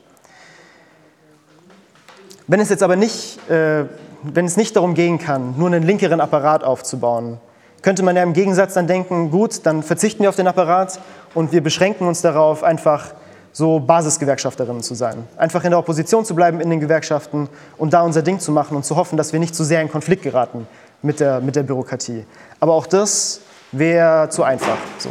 [2.46, 3.84] Wenn es jetzt aber nicht, äh,
[4.22, 7.38] wenn es nicht darum gehen kann, nur einen linkeren Apparat aufzubauen,
[7.84, 10.98] könnte man ja im Gegensatz dann denken, gut, dann verzichten wir auf den Apparat
[11.34, 13.12] und wir beschränken uns darauf, einfach
[13.52, 15.28] so Basisgewerkschafterinnen zu sein.
[15.36, 18.74] Einfach in der Opposition zu bleiben in den Gewerkschaften und da unser Ding zu machen
[18.74, 20.66] und zu hoffen, dass wir nicht zu sehr in Konflikt geraten
[21.02, 22.24] mit der, mit der Bürokratie.
[22.58, 24.78] Aber auch das wäre zu einfach.
[24.96, 25.10] So.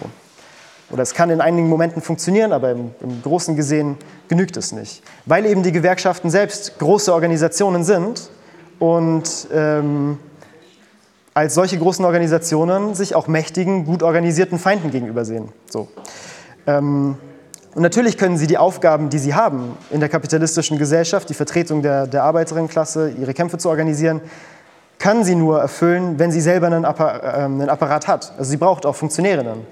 [0.90, 3.98] Oder es kann in einigen Momenten funktionieren, aber im, im Großen gesehen
[4.30, 5.04] genügt es nicht.
[5.28, 8.32] Weil eben die Gewerkschaften selbst große Organisationen sind
[8.80, 10.18] und ähm,
[11.34, 15.50] als solche großen Organisationen sich auch mächtigen, gut organisierten Feinden gegenübersehen.
[15.69, 15.88] So.
[16.67, 17.17] Ähm,
[17.76, 21.82] und natürlich können sie die Aufgaben, die sie haben in der kapitalistischen Gesellschaft, die Vertretung
[21.82, 24.22] der, der Arbeiterinnenklasse, ihre Kämpfe zu organisieren,
[25.00, 28.34] kann sie nur erfüllen, wenn sie selber einen, ähm, Apparat hat.
[28.38, 29.65] Also sie braucht auch Funktionärinnen.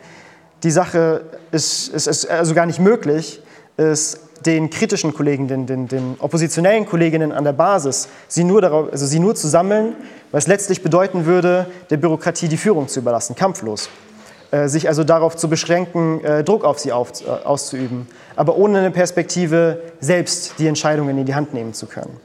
[0.63, 1.21] Die Sache
[1.51, 3.41] ist, ist, ist also gar nicht möglich,
[3.77, 8.91] ist den kritischen Kollegen, den, den, den, oppositionellen Kolleginnen an der Basis, sie nur, darauf,
[8.91, 9.95] also sie nur zu sammeln,
[10.31, 13.89] was letztlich bedeuten würde, der Bürokratie die Führung zu überlassen, kampflos.
[14.51, 18.79] Äh, sich also darauf zu beschränken, äh, Druck auf sie auf, äh, auszuüben, aber ohne
[18.79, 22.17] eine Perspektive, selbst die Entscheidungen in die Hand nehmen zu können.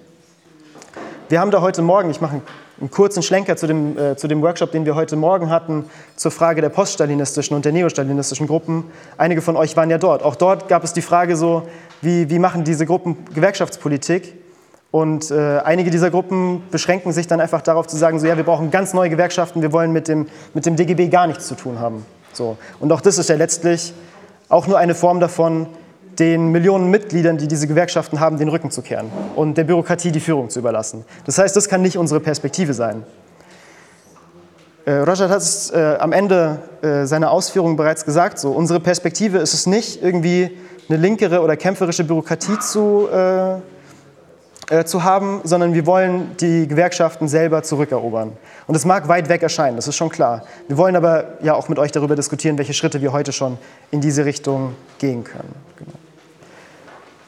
[1.28, 2.42] Wir haben da heute Morgen, ich mache einen
[2.80, 6.30] einen kurzen Schlenker zu dem, äh, zu dem Workshop, den wir heute Morgen hatten, zur
[6.30, 8.84] Frage der poststalinistischen und der neostalinistischen Gruppen.
[9.16, 10.22] Einige von euch waren ja dort.
[10.22, 11.62] Auch dort gab es die Frage so,
[12.02, 14.34] wie, wie machen diese Gruppen Gewerkschaftspolitik?
[14.90, 18.44] Und äh, einige dieser Gruppen beschränken sich dann einfach darauf zu sagen, so ja, wir
[18.44, 21.80] brauchen ganz neue Gewerkschaften, wir wollen mit dem, mit dem DGB gar nichts zu tun
[21.80, 22.04] haben.
[22.32, 22.56] So.
[22.78, 23.94] Und auch das ist ja letztlich
[24.48, 25.66] auch nur eine Form davon,
[26.18, 30.20] den Millionen Mitgliedern, die diese Gewerkschaften haben, den Rücken zu kehren und der Bürokratie die
[30.20, 31.04] Führung zu überlassen.
[31.24, 33.02] Das heißt, das kann nicht unsere Perspektive sein.
[34.86, 39.38] Äh, Roger hat es äh, am Ende äh, seiner Ausführungen bereits gesagt, so, unsere Perspektive
[39.38, 40.56] ist es nicht, irgendwie
[40.88, 43.56] eine linkere oder kämpferische Bürokratie zu, äh,
[44.68, 48.32] äh, zu haben, sondern wir wollen die Gewerkschaften selber zurückerobern.
[48.68, 50.44] Und das mag weit weg erscheinen, das ist schon klar.
[50.68, 53.58] Wir wollen aber ja auch mit euch darüber diskutieren, welche Schritte wir heute schon
[53.90, 55.52] in diese Richtung gehen können.
[55.78, 56.05] Genau.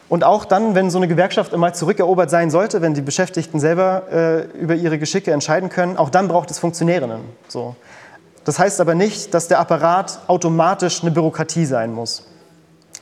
[0.08, 4.04] Und auch dann, wenn so eine Gewerkschaft einmal zurückerobert sein sollte, wenn die Beschäftigten selber
[4.10, 7.20] äh, über ihre Geschicke entscheiden können, auch dann braucht es Funktionärinnen.
[7.46, 7.76] So.
[8.44, 12.26] Das heißt aber nicht, dass der Apparat automatisch eine Bürokratie sein muss,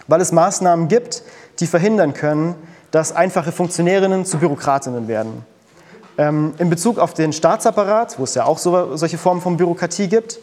[0.09, 1.23] weil es Maßnahmen gibt,
[1.61, 2.57] die verhindern können,
[2.91, 5.45] dass einfache Funktionärinnen zu Bürokratinnen werden.
[6.19, 10.09] Ähm, in Bezug auf den Staatsapparat, wo es ja auch so, solche Formen von Bürokratie
[10.09, 10.41] gibt,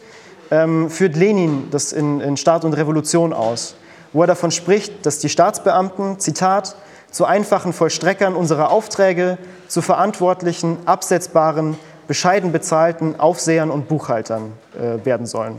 [0.50, 3.74] ähm, führt Lenin das in, in Staat und Revolution aus
[4.14, 6.76] wo er davon spricht, dass die Staatsbeamten, Zitat,
[7.10, 9.36] zu einfachen Vollstreckern unserer Aufträge,
[9.68, 11.76] zu verantwortlichen, absetzbaren,
[12.08, 15.58] bescheiden bezahlten Aufsehern und Buchhaltern äh, werden sollen.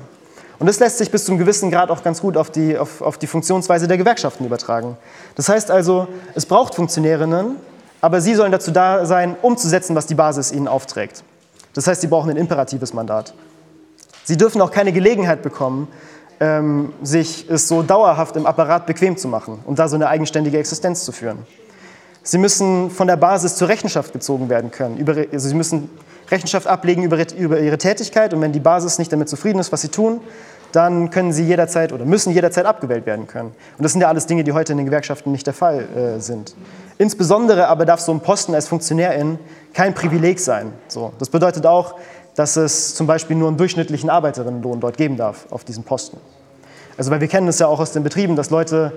[0.58, 3.02] Und das lässt sich bis zu einem gewissen Grad auch ganz gut auf die, auf,
[3.02, 4.98] auf die Funktionsweise der Gewerkschaften übertragen.
[5.36, 7.58] Das heißt also, es braucht Funktionärinnen,
[8.00, 11.24] aber sie sollen dazu da sein, umzusetzen, was die Basis ihnen aufträgt.
[11.74, 13.34] Das heißt, sie brauchen ein imperatives Mandat.
[14.24, 15.90] Sie dürfen auch keine Gelegenheit bekommen,
[16.40, 20.58] ähm, sich es so dauerhaft im Apparat bequem zu machen und da so eine eigenständige
[20.58, 21.40] Existenz zu führen.
[22.24, 24.98] Sie müssen von der Basis zur Rechenschaft gezogen werden können.
[24.98, 25.90] Über, also sie müssen
[26.30, 29.82] Rechenschaft ablegen über, über ihre Tätigkeit und wenn die Basis nicht damit zufrieden ist, was
[29.82, 30.22] sie tun,
[30.72, 33.50] dann können sie jederzeit oder müssen jederzeit abgewählt werden können.
[33.78, 36.20] Und das sind ja alles Dinge, die heute in den Gewerkschaften nicht der Fall äh,
[36.20, 36.56] sind.
[36.98, 39.40] Insbesondere aber darf so ein Posten als Funktionärin
[39.74, 40.74] kein Privileg sein.
[40.88, 41.96] So, das bedeutet auch,
[42.36, 46.18] dass es zum Beispiel nur einen durchschnittlichen Arbeiterinnenlohn dort geben darf auf diesem Posten.
[46.98, 48.94] Also weil wir kennen es ja auch aus den Betrieben, dass Leute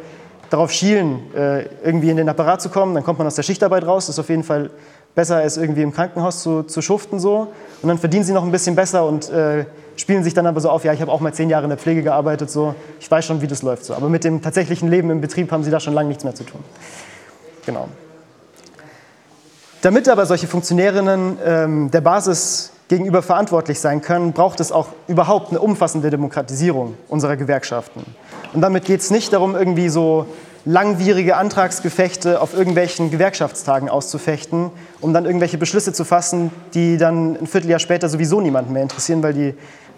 [0.50, 3.86] darauf schielen, äh, irgendwie in den Apparat zu kommen, dann kommt man aus der Schichtarbeit
[3.86, 4.70] raus, das ist auf jeden Fall
[5.14, 7.48] besser als irgendwie im Krankenhaus zu, zu schuften so.
[7.82, 10.70] Und dann verdienen sie noch ein bisschen besser und äh, spielen sich dann aber so
[10.70, 13.24] auf, ja, ich habe auch mal zehn Jahre in der Pflege gearbeitet, so, ich weiß
[13.24, 13.94] schon, wie das läuft so.
[13.94, 16.44] Aber mit dem tatsächlichen Leben im Betrieb haben sie da schon lange nichts mehr zu
[16.44, 16.60] tun.
[17.66, 17.88] Genau.
[19.82, 25.50] Damit aber solche Funktionärinnen ähm, der Basis gegenüber verantwortlich sein können, braucht es auch überhaupt
[25.50, 28.04] eine umfassende Demokratisierung unserer Gewerkschaften.
[28.54, 30.26] Und damit geht es nicht darum, irgendwie so
[30.64, 34.70] langwierige Antragsgefechte auf irgendwelchen Gewerkschaftstagen auszufechten,
[35.00, 39.22] um dann irgendwelche Beschlüsse zu fassen, die dann ein Vierteljahr später sowieso niemanden mehr interessieren,
[39.22, 39.54] weil die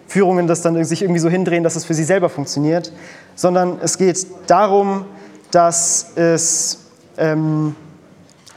[0.07, 2.91] Führungen das dann sich irgendwie so hindrehen, dass es für sie selber funktioniert,
[3.35, 5.05] sondern es geht darum,
[5.51, 6.79] dass es
[7.17, 7.75] ähm,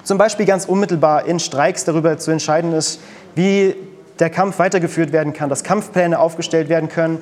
[0.03, 3.01] zum Beispiel ganz unmittelbar in Streiks darüber zu entscheiden ist,
[3.35, 3.75] wie
[4.19, 7.19] der Kampf weitergeführt werden kann, dass Kampfpläne aufgestellt werden können,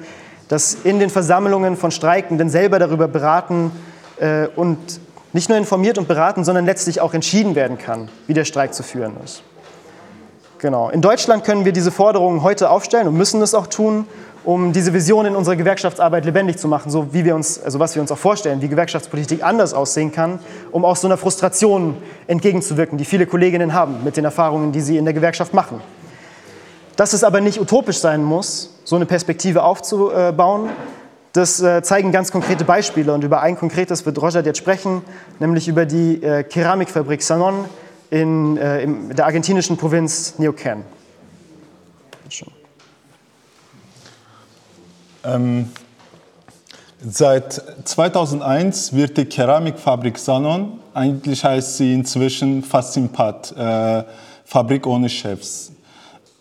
[0.49, 3.73] dass in den Versammlungen von Streikenden selber darüber beraten
[4.19, 5.01] äh, und
[5.33, 8.83] nicht nur informiert und beraten, sondern letztlich auch entschieden werden kann, wie der Streik zu
[8.83, 9.43] führen ist.
[10.59, 10.91] Genau.
[10.91, 14.07] In Deutschland können wir diese Forderungen heute aufstellen und müssen es auch tun,
[14.45, 17.95] um diese Vision in unserer Gewerkschaftsarbeit lebendig zu machen, so wie wir uns, also was
[17.95, 20.39] wir uns auch vorstellen, wie Gewerkschaftspolitik anders aussehen kann,
[20.71, 24.99] um auch so einer Frustration entgegenzuwirken, die viele Kolleginnen haben mit den Erfahrungen, die sie
[24.99, 25.81] in der Gewerkschaft machen.
[26.97, 30.71] Dass es aber nicht utopisch sein muss, so eine Perspektive aufzubauen,
[31.33, 33.13] das äh, zeigen ganz konkrete Beispiele.
[33.13, 35.03] Und über ein konkretes wird Roger jetzt sprechen,
[35.39, 37.65] nämlich über die äh, Keramikfabrik Sanon
[38.11, 40.83] in, äh, in der argentinischen Provinz Neuquén.
[45.25, 45.71] Ähm,
[47.01, 54.05] seit 2001 wird die Keramikfabrik Sanon, eigentlich heißt sie inzwischen Fassimpat, äh,
[54.45, 55.72] Fabrik ohne Chefs,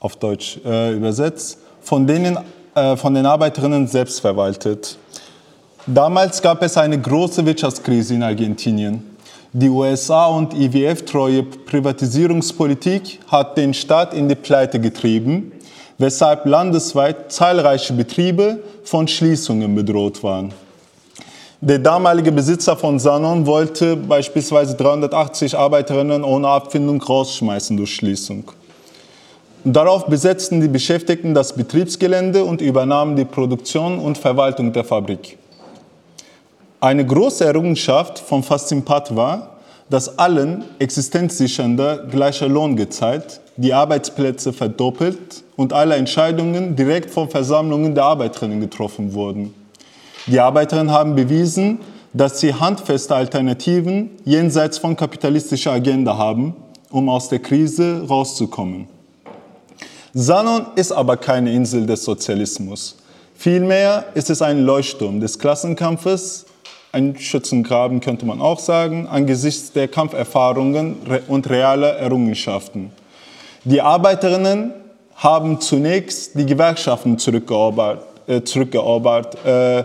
[0.01, 2.37] auf Deutsch äh, übersetzt, von, denen,
[2.75, 4.97] äh, von den Arbeiterinnen selbst verwaltet.
[5.87, 9.15] Damals gab es eine große Wirtschaftskrise in Argentinien.
[9.53, 15.53] Die USA und IWF-treue Privatisierungspolitik hat den Staat in die Pleite getrieben
[16.01, 20.51] weshalb landesweit zahlreiche Betriebe von Schließungen bedroht waren.
[21.61, 28.51] Der damalige Besitzer von Sanon wollte beispielsweise 380 Arbeiterinnen ohne Abfindung rausschmeißen durch Schließung.
[29.63, 35.37] Darauf besetzten die Beschäftigten das Betriebsgelände und übernahmen die Produktion und Verwaltung der Fabrik.
[36.79, 45.43] Eine große Errungenschaft von Fastimpat war, dass allen existenzsichernder gleicher Lohn gezahlt, die Arbeitsplätze verdoppelt
[45.57, 49.53] und alle Entscheidungen direkt von Versammlungen der Arbeiterinnen getroffen wurden.
[50.25, 51.79] Die Arbeiterinnen haben bewiesen,
[52.13, 56.55] dass sie handfeste Alternativen jenseits von kapitalistischer Agenda haben,
[56.89, 58.87] um aus der Krise rauszukommen.
[60.13, 62.97] Sanon ist aber keine Insel des Sozialismus.
[63.33, 66.45] Vielmehr ist es ein Leuchtturm des Klassenkampfes,
[66.91, 70.97] ein Schützengraben könnte man auch sagen, angesichts der Kampferfahrungen
[71.29, 72.91] und realer Errungenschaften.
[73.63, 74.73] Die Arbeiterinnen
[75.15, 79.83] haben zunächst die Gewerkschaften zurückgeobert, äh, äh,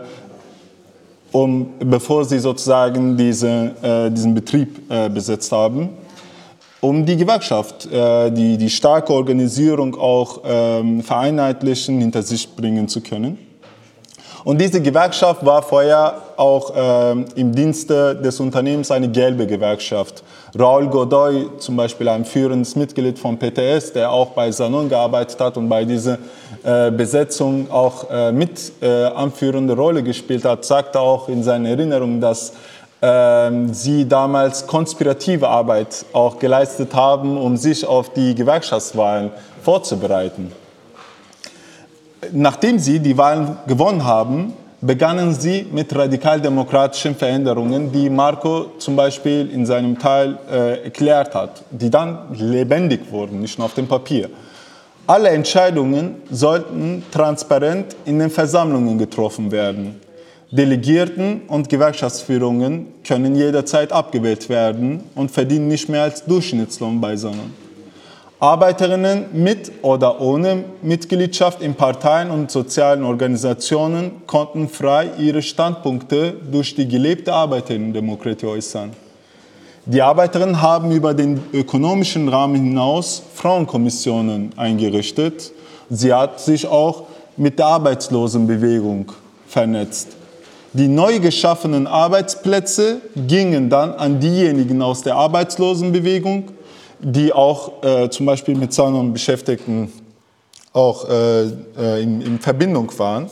[1.31, 5.91] um, bevor sie sozusagen diese, äh, diesen Betrieb äh, besetzt haben,
[6.81, 13.01] um die Gewerkschaft, äh, die, die starke Organisierung auch ähm, vereinheitlichen, hinter sich bringen zu
[13.01, 13.39] können.
[14.47, 20.23] Und diese Gewerkschaft war vorher auch ähm, im Dienste des Unternehmens eine gelbe Gewerkschaft.
[20.57, 25.57] Raul Godoy, zum Beispiel ein führendes Mitglied von PTS, der auch bei Sanon gearbeitet hat
[25.57, 26.19] und bei dieser
[26.63, 32.21] äh, Besetzung auch äh, mit äh, anführende Rolle gespielt hat, sagte auch in seinen Erinnerungen,
[32.21, 32.53] dass
[33.01, 39.31] sie damals konspirative Arbeit auch geleistet haben, um sich auf die Gewerkschaftswahlen
[39.63, 40.51] vorzubereiten.
[42.33, 49.51] Nachdem sie die Wahlen gewonnen haben, begannen sie mit radikaldemokratischen Veränderungen, die Marco zum Beispiel
[49.51, 54.31] in seinem Teil äh, erklärt hat, die dann lebendig wurden, nicht nur auf dem Papier.
[55.07, 60.01] Alle Entscheidungen sollten transparent in den Versammlungen getroffen werden.
[60.53, 67.55] Delegierten und Gewerkschaftsführungen können jederzeit abgewählt werden und verdienen nicht mehr als Durchschnittslohn beisammen.
[68.39, 76.75] Arbeiterinnen mit oder ohne Mitgliedschaft in Parteien und sozialen Organisationen konnten frei ihre Standpunkte durch
[76.75, 78.93] die gelebte Arbeiterinnendemokratie äußern.
[79.87, 85.51] Die Arbeiterinnen haben über den ökonomischen Rahmen hinaus Frauenkommissionen eingerichtet.
[85.89, 87.05] Sie hat sich auch
[87.37, 89.13] mit der Arbeitslosenbewegung
[89.49, 90.09] vernetzt.
[90.77, 96.51] Die neu geschaffenen Arbeitsplätze gingen dann an diejenigen aus der Arbeitslosenbewegung,
[97.01, 99.91] die auch äh, zum Beispiel mit Zahnern Beschäftigten
[100.75, 103.31] auch äh, äh, in, in, Verbindung waren.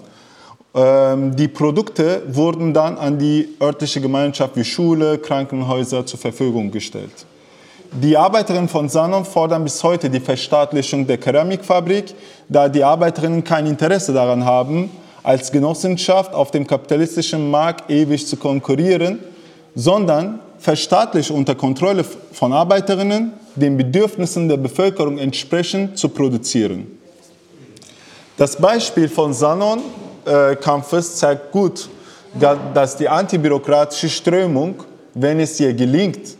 [0.74, 7.26] Ähm, die Produkte wurden dann an die örtliche Gemeinschaft wie Schule, Krankenhäuser zur Verfügung gestellt.
[7.92, 12.14] Die Arbeiterinnen von Sanon fordern bis heute die Verstaatlichung der Keramikfabrik,
[12.48, 14.88] da die Arbeiterinnen kein Interesse daran haben,
[15.24, 19.18] als Genossenschaft auf dem kapitalistischen Markt ewig zu konkurrieren,
[19.74, 26.98] sondern verstaatlicht unter Kontrolle von Arbeiterinnen den Bedürfnissen der Bevölkerung entsprechend zu produzieren.
[28.36, 31.88] Das Beispiel von Sanon-Kampfes äh, zeigt gut,
[32.74, 34.82] dass die antibürokratische Strömung,
[35.14, 36.36] wenn es ihr gelingt,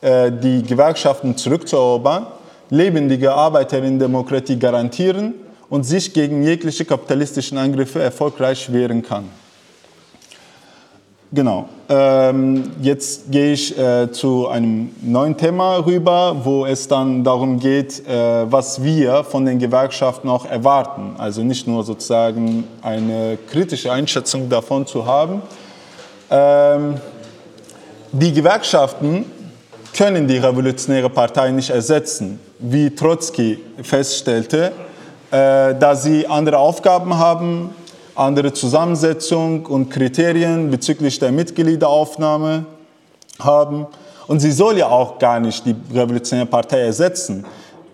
[0.00, 2.26] äh, die Gewerkschaften zurückzuerobern,
[2.70, 5.34] lebendige Arbeiterinnen-Demokratie garantieren
[5.68, 9.28] und sich gegen jegliche kapitalistischen Angriffe erfolgreich wehren kann.
[11.34, 11.68] Genau.
[11.88, 18.06] Ähm, jetzt gehe ich äh, zu einem neuen Thema rüber, wo es dann darum geht,
[18.06, 21.16] äh, was wir von den Gewerkschaften auch erwarten.
[21.18, 25.42] Also nicht nur sozusagen eine kritische Einschätzung davon zu haben.
[26.30, 26.94] Ähm,
[28.12, 29.24] die Gewerkschaften
[29.96, 32.38] können die revolutionäre Partei nicht ersetzen.
[32.60, 34.70] Wie Trotzki feststellte,
[35.34, 37.70] äh, da sie andere Aufgaben haben,
[38.14, 42.66] andere Zusammensetzung und Kriterien bezüglich der Mitgliederaufnahme
[43.40, 43.88] haben.
[44.28, 47.44] Und sie soll ja auch gar nicht die Revolutionäre Partei ersetzen,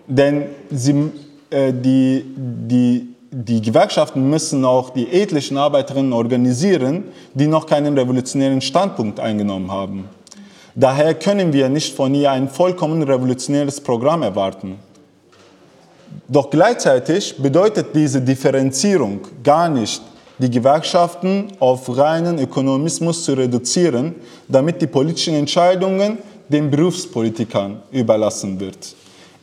[0.05, 1.09] denn sie,
[1.49, 8.61] äh, die, die, die Gewerkschaften müssen auch die etlichen Arbeiterinnen organisieren, die noch keinen revolutionären
[8.61, 10.09] Standpunkt eingenommen haben.
[10.75, 14.77] Daher können wir nicht von ihr ein vollkommen revolutionäres Programm erwarten.
[16.27, 20.01] Doch gleichzeitig bedeutet diese Differenzierung gar nicht,
[20.37, 24.15] die Gewerkschaften auf reinen Ökonomismus zu reduzieren,
[24.47, 26.17] damit die politischen Entscheidungen
[26.49, 28.95] den Berufspolitikern überlassen wird.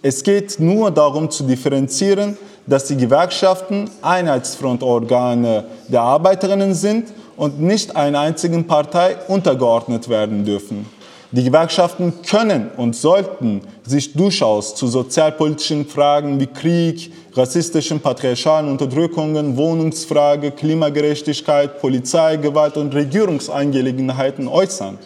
[0.03, 7.97] Es geht nur darum zu differenzieren, dass die Gewerkschaften Einheitsfrontorgane der Arbeiterinnen sind und nicht
[7.97, 10.87] einer einzigen Partei untergeordnet werden dürfen.
[11.31, 19.55] Die Gewerkschaften können und sollten sich durchaus zu sozialpolitischen Fragen wie Krieg, rassistischen, patriarchalen Unterdrückungen,
[19.59, 24.99] Wohnungsfrage, Klimagerechtigkeit, Polizeigewalt und Regierungsangelegenheiten äußern.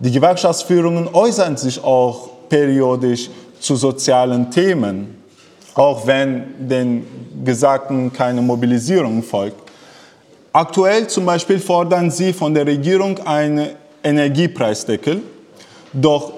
[0.00, 3.30] Die Gewerkschaftsführungen äußern sich auch periodisch
[3.60, 5.14] zu sozialen Themen,
[5.76, 7.06] auch wenn den
[7.44, 9.70] Gesagten keine Mobilisierung folgt.
[10.52, 13.68] Aktuell zum Beispiel fordern sie von der Regierung einen
[14.02, 15.22] Energiepreisdeckel
[15.92, 16.32] doch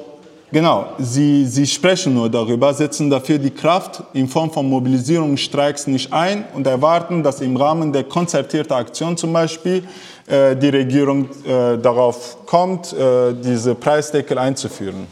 [0.51, 6.13] genau, sie, sie sprechen nur darüber, setzen dafür die Kraft in Form von Mobilisierungsstreiks nicht
[6.13, 9.83] ein und erwarten, dass im Rahmen der konzertierten Aktion zum Beispiel
[10.27, 15.07] äh, die Regierung äh, darauf kommt, äh, diese Preisdeckel einzuführen.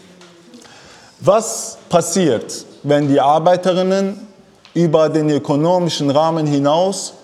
[1.21, 4.27] Was passiert, wenn die Arbeiterinnen
[4.75, 7.15] über den ökonomischen Rahmen hinaus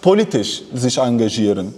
[0.00, 1.74] politisch sich engagieren?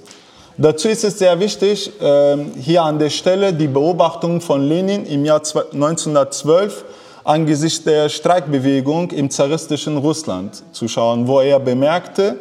[0.57, 5.25] Dazu ist es sehr wichtig, ähm, hier an der Stelle die Beobachtung von Lenin im
[5.25, 6.85] Jahr 1912
[7.25, 12.37] angesichts der Streikbewegung im zaristischen Russland zu schauen, wo er bemerkte,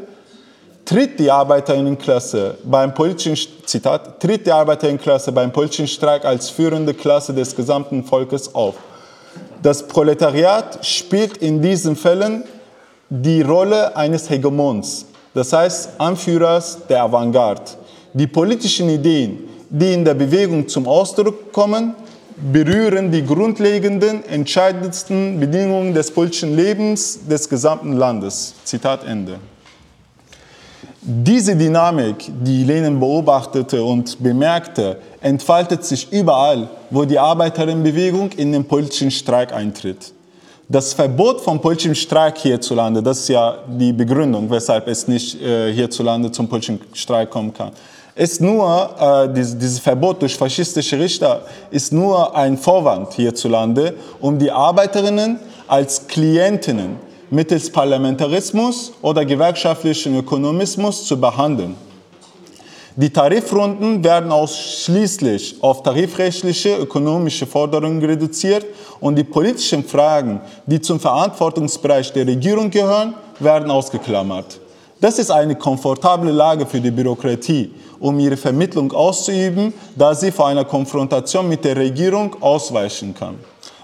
[0.86, 7.34] tritt die Arbeiterinnenklasse beim politischen Zitat, tritt die Arbeiterinnenklasse beim politischen Streik als führende Klasse
[7.34, 8.76] des gesamten Volkes auf.
[9.64, 12.44] Das Proletariat spielt in diesen Fällen
[13.10, 17.83] die Rolle eines Hegemons, das heißt Anführers der Avantgarde.
[18.16, 19.40] Die politischen Ideen,
[19.72, 21.96] die in der Bewegung zum Ausdruck kommen,
[22.52, 28.54] berühren die grundlegenden, entscheidendsten Bedingungen des politischen Lebens des gesamten Landes.
[28.66, 29.40] Zitat Ende.
[31.02, 38.66] Diese Dynamik, die Lenin beobachtete und bemerkte, entfaltet sich überall, wo die Arbeiterinnenbewegung in den
[38.66, 40.14] politischen Streik eintritt.
[40.70, 45.74] Das Verbot von politischem Streik hierzulande, das ist ja die Begründung, weshalb es nicht äh,
[45.74, 47.72] hierzulande zum politischen Streik kommen kann
[48.16, 51.42] ist nur, äh, dieses, dieses Verbot durch faschistische Richter
[51.72, 56.98] ist nur ein Vorwand hierzulande, um die Arbeiterinnen als Klientinnen
[57.30, 61.76] mittels Parlamentarismus oder gewerkschaftlichen Ökonomismus zu behandeln.
[62.96, 68.68] Die Tarifrunden werden ausschließlich auf tarifrechtliche, ökonomische Forderungen reduziert
[69.00, 74.60] und die politischen Fragen, die zum Verantwortungsbereich der Regierung gehören, werden ausgeklammert.
[75.04, 80.48] Das ist eine komfortable Lage für die Bürokratie, um ihre Vermittlung auszuüben, da sie vor
[80.48, 83.36] einer Konfrontation mit der Regierung ausweichen kann.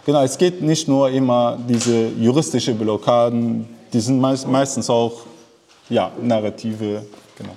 [0.06, 5.12] Genau, es geht nicht nur immer diese juristische Blockaden, die sind meistens auch
[5.90, 7.04] ja, narrative.
[7.38, 7.52] Genau.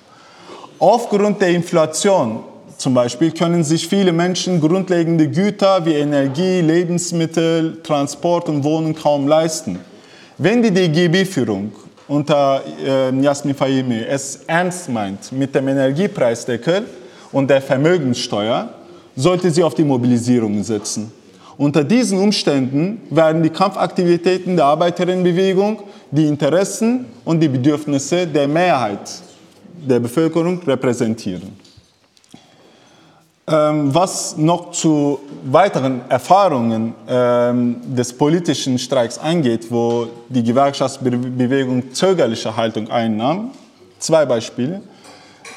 [0.81, 2.41] Aufgrund der Inflation
[2.77, 9.29] zum Beispiel können sich viele Menschen grundlegende Güter wie Energie, Lebensmittel, Transport und Wohnen kaum
[9.29, 9.79] leisten.
[10.37, 11.71] Wenn die DGB-Führung
[12.09, 16.85] unter äh, Jasmin Fahimi es ernst meint mit dem Energiepreisdeckel
[17.33, 18.73] und der Vermögenssteuer,
[19.17, 21.13] sollte sie auf die Mobilisierung setzen.
[21.59, 29.11] Unter diesen Umständen werden die Kampfaktivitäten der Arbeiterinnenbewegung die Interessen und die Bedürfnisse der Mehrheit
[29.89, 31.62] der Bevölkerung repräsentieren.
[33.53, 42.57] Ähm, was noch zu weiteren Erfahrungen ähm, des politischen Streiks angeht, wo die Gewerkschaftsbewegung zögerliche
[42.57, 43.51] Haltung einnahm,
[43.99, 44.81] zwei Beispiele.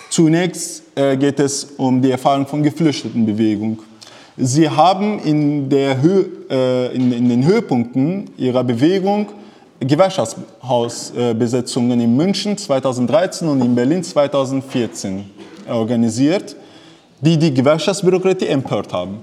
[0.09, 3.79] Zunächst äh, geht es um die Erfahrung von Geflüchtetenbewegung.
[4.35, 9.27] Sie haben in, Hö äh, in, in den Höhepunkten ihrer Bewegung
[9.79, 15.29] Gewerkschaftshausbesetzungen in München 2013 und in Berlin 2014
[15.69, 16.57] organisiert
[17.25, 19.17] die die Gewerkschaftsbürokratie empört haben.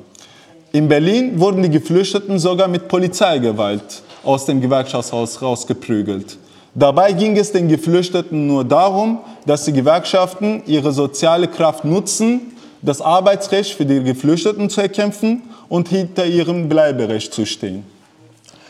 [0.73, 6.37] In Berlin wurden die Geflüchteten sogar mit Polizeigewalt aus dem Gewerkschaftshaus rausgeprügelt.
[6.75, 13.01] Dabei ging es den Geflüchteten nur darum, dass die Gewerkschaften ihre soziale Kraft nutzen, das
[13.01, 17.85] Arbeitsrecht für die Geflüchteten zu erkämpfen und hinter ihrem Bleiberecht zu stehen.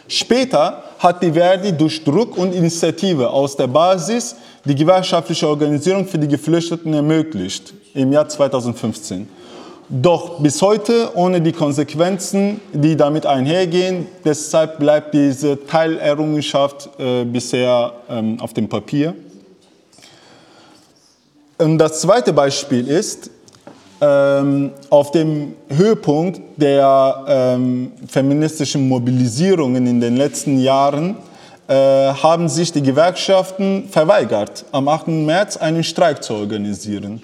[0.09, 6.19] Später hat die Verdi durch Druck und Initiative aus der Basis die gewerkschaftliche Organisierung für
[6.19, 9.29] die Geflüchteten ermöglicht im Jahr 2015.
[9.89, 14.07] Doch bis heute ohne die Konsequenzen, die damit einhergehen.
[14.25, 19.15] Deshalb bleibt diese Teilerrungenschaft äh, bisher ähm, auf dem Papier.
[21.59, 23.31] Und das zweite Beispiel ist,
[24.01, 31.17] ähm, auf dem Höhepunkt der ähm, feministischen Mobilisierungen in den letzten Jahren
[31.69, 35.09] äh, haben sich die Gewerkschaften verweigert, am 8.
[35.09, 37.23] März einen Streik zu organisieren.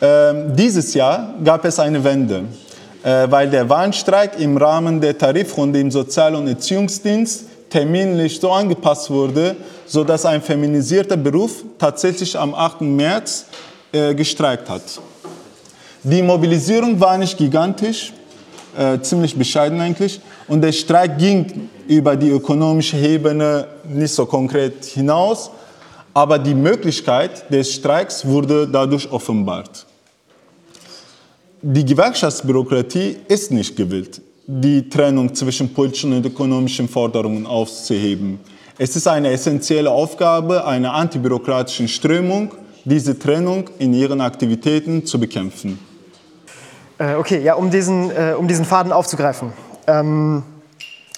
[0.00, 2.44] Ähm, dieses Jahr gab es eine Wende,
[3.02, 9.10] äh, weil der Warnstreik im Rahmen der Tarifrunde im Sozial- und Erziehungsdienst terminlich so angepasst
[9.10, 12.82] wurde, sodass ein feminisierter Beruf tatsächlich am 8.
[12.82, 13.46] März
[13.92, 14.82] äh, gestreikt hat.
[16.04, 18.12] Die Mobilisierung war nicht gigantisch,
[18.76, 24.84] äh, ziemlich bescheiden eigentlich, und der Streik ging über die ökonomische Ebene nicht so konkret
[24.84, 25.50] hinaus,
[26.14, 29.87] aber die Möglichkeit des Streiks wurde dadurch offenbart.
[31.60, 38.38] Die Gewerkschaftsbürokratie ist nicht gewillt, die Trennung zwischen politischen und ökonomischen Forderungen aufzuheben.
[38.78, 42.52] Es ist eine essentielle Aufgabe einer antibürokratischen Strömung,
[42.84, 45.80] diese Trennung in ihren Aktivitäten zu bekämpfen.
[46.98, 49.52] Äh, okay, ja, um diesen, äh, um diesen Faden aufzugreifen.
[49.88, 50.44] Ähm,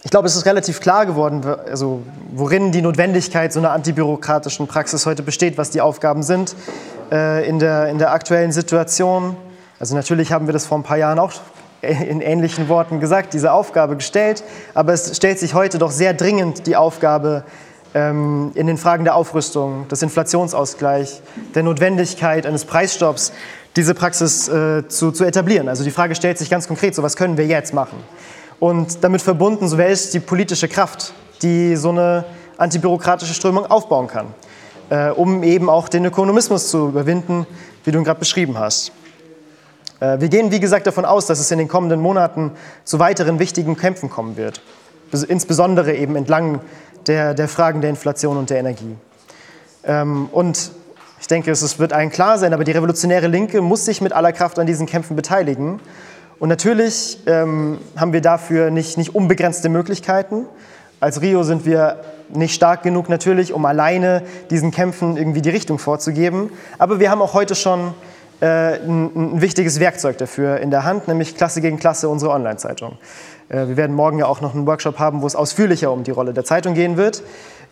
[0.02, 2.00] ich glaube, es ist relativ klar geworden, also,
[2.32, 6.56] worin die Notwendigkeit so einer antibürokratischen Praxis heute besteht, was die Aufgaben sind
[7.12, 9.36] äh, in, der, in der aktuellen Situation.
[9.80, 11.32] Also natürlich haben wir das vor ein paar Jahren auch
[11.80, 16.66] in ähnlichen Worten gesagt, diese Aufgabe gestellt, aber es stellt sich heute doch sehr dringend
[16.66, 17.44] die Aufgabe
[17.94, 21.22] ähm, in den Fragen der Aufrüstung, des Inflationsausgleichs,
[21.54, 23.32] der Notwendigkeit eines Preisstopps,
[23.74, 25.66] diese Praxis äh, zu, zu etablieren.
[25.70, 27.98] Also die Frage stellt sich ganz konkret, so was können wir jetzt machen?
[28.58, 32.26] Und damit verbunden, so wer ist die politische Kraft, die so eine
[32.58, 34.26] antibürokratische Strömung aufbauen kann,
[34.90, 37.46] äh, um eben auch den Ökonomismus zu überwinden,
[37.84, 38.92] wie du ihn gerade beschrieben hast.
[40.00, 42.52] Äh, wir gehen, wie gesagt, davon aus, dass es in den kommenden Monaten
[42.84, 44.62] zu weiteren wichtigen Kämpfen kommen wird,
[45.28, 46.60] insbesondere eben entlang
[47.06, 48.96] der, der Fragen der Inflation und der Energie.
[49.84, 50.72] Ähm, und
[51.20, 54.32] ich denke, es wird allen klar sein, aber die revolutionäre Linke muss sich mit aller
[54.32, 55.80] Kraft an diesen Kämpfen beteiligen.
[56.38, 60.46] Und natürlich ähm, haben wir dafür nicht, nicht unbegrenzte Möglichkeiten.
[60.98, 65.78] Als Rio sind wir nicht stark genug natürlich, um alleine diesen Kämpfen irgendwie die Richtung
[65.78, 66.50] vorzugeben.
[66.78, 67.92] Aber wir haben auch heute schon
[68.46, 72.98] ein, ein, wichtiges Werkzeug dafür in der Hand, nämlich Klasse gegen Klasse, unsere Online-Zeitung.
[73.48, 76.10] Äh, wir werden morgen ja auch noch einen Workshop haben, wo es ausführlicher um die
[76.10, 77.22] Rolle der Zeitung gehen wird.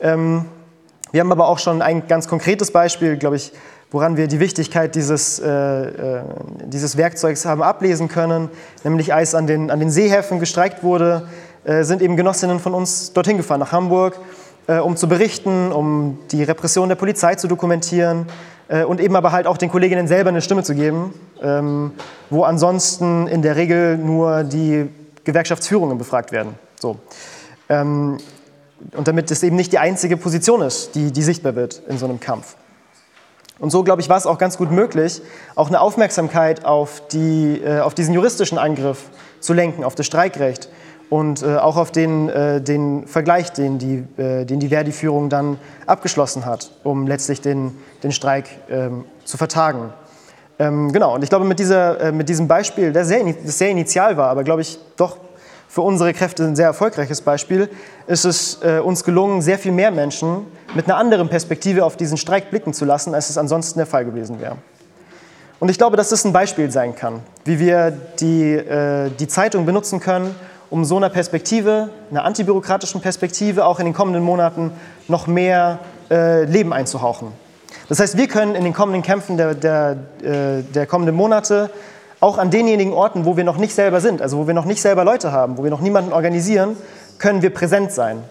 [0.00, 0.44] Ähm,
[1.10, 3.52] wir haben aber auch schon ein ganz konkretes Beispiel, glaube ich,
[3.90, 6.22] woran wir die Wichtigkeit dieses, äh, äh,
[6.64, 8.50] dieses Werkzeugs haben ablesen können.
[8.84, 11.26] Nämlich als an den, an den Seehäfen gestreikt wurde,
[11.64, 14.18] äh, sind eben Genossinnen von uns dorthin gefahren, nach Hamburg,
[14.66, 18.26] äh, um zu berichten, um die Repression der Polizei zu dokumentieren
[18.68, 21.12] äh, und eben aber halt auch den Kolleginnen selber eine Stimme zu geben,
[21.42, 21.92] ähm,
[22.30, 24.88] wo ansonsten in der Regel nur die
[25.24, 26.54] Gewerkschaftsführungen befragt werden.
[26.80, 26.98] So.
[27.68, 28.18] Ähm,
[28.96, 32.06] und damit es eben nicht die einzige Position ist, die, die sichtbar wird in so
[32.06, 32.56] einem Kampf.
[33.58, 35.20] Und so, glaube ich, war es auch ganz gut möglich,
[35.56, 39.04] auch eine Aufmerksamkeit auf, die, äh, auf diesen juristischen Angriff
[39.40, 40.68] zu lenken, auf das Streikrecht
[41.10, 45.58] und äh, auch auf den, äh, den Vergleich, den die, äh, den die Verdi-Führung dann
[45.86, 49.92] abgeschlossen hat, um letztlich den, den Streik ähm, zu vertagen.
[50.58, 53.70] Ähm, genau, und ich glaube, mit, dieser, äh, mit diesem Beispiel, das sehr, das sehr
[53.70, 55.16] initial war, aber glaube ich doch
[55.68, 57.68] für unsere Kräfte ein sehr erfolgreiches Beispiel,
[58.06, 62.16] ist es äh, uns gelungen, sehr viel mehr Menschen mit einer anderen Perspektive auf diesen
[62.16, 64.56] Streik blicken zu lassen, als es ansonsten der Fall gewesen wäre.
[65.60, 69.66] Und ich glaube, dass das ein Beispiel sein kann, wie wir die, äh, die Zeitung
[69.66, 70.34] benutzen können,
[70.70, 74.72] um so einer Perspektive, einer antibürokratischen Perspektive, auch in den kommenden Monaten
[75.08, 75.78] noch mehr
[76.10, 77.28] äh, Leben einzuhauchen.
[77.88, 81.70] Das heißt, wir können in den kommenden Kämpfen der, der, äh, der kommenden Monate
[82.20, 84.82] auch an denjenigen Orten, wo wir noch nicht selber sind, also wo wir noch nicht
[84.82, 86.76] selber Leute haben, wo wir noch niemanden organisieren,
[87.18, 88.22] können wir präsent sein.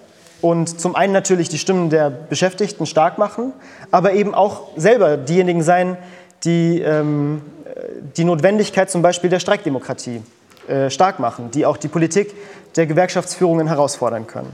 [0.42, 3.54] Und zum einen natürlich die Stimmen der Beschäftigten stark machen,
[3.90, 5.98] aber eben auch selber diejenigen sein,
[6.44, 6.84] die die,
[8.16, 10.22] die Notwendigkeit zum Beispiel der Streikdemokratie
[10.68, 12.34] äh, stark machen, die auch die Politik
[12.76, 14.52] der Gewerkschaftsführungen herausfordern können.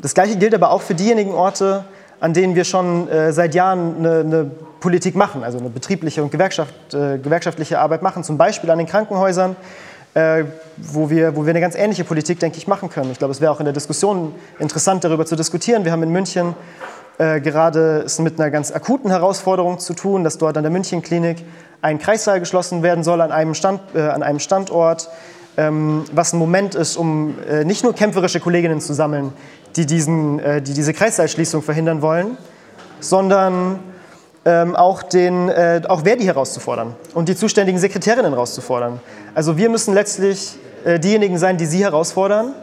[0.00, 1.84] Das Gleiche gilt aber auch für diejenigen Orte,
[2.20, 6.30] an denen wir schon äh, seit Jahren eine, eine, Politik machen, also eine betriebliche und
[6.30, 9.54] Gewerkschaft, äh, gewerkschaftliche Arbeit machen, zum Beispiel an den Krankenhäusern,
[10.14, 10.44] äh,
[10.78, 13.10] wo, wir, wo wir eine ganz ähnliche Politik, denke ich, machen können.
[13.10, 15.84] Ich glaube, es wäre auch in der Diskussion interessant, darüber zu diskutieren.
[15.84, 16.54] Wir haben in München
[17.20, 21.44] äh, gerade es mit einer ganz akuten Herausforderung zu tun, dass dort an der Münchenklinik
[21.82, 25.08] ein Kreissaal geschlossen werden soll an einem, Stand, äh, an einem Standort
[25.56, 29.32] ähm, was ein Moment ist, um äh, nicht nur kämpferische Kolleginnen zu sammeln,
[29.76, 32.38] die, diesen, äh, die diese Kreisseilschließung verhindern wollen,
[33.00, 33.80] sondern
[34.46, 39.00] ähm, auch, den, äh, auch Verdi herauszufordern und die zuständigen Sekretärinnen herauszufordern.
[39.34, 42.54] Also wir müssen letztlich äh, diejenigen sein, die sie herausfordern.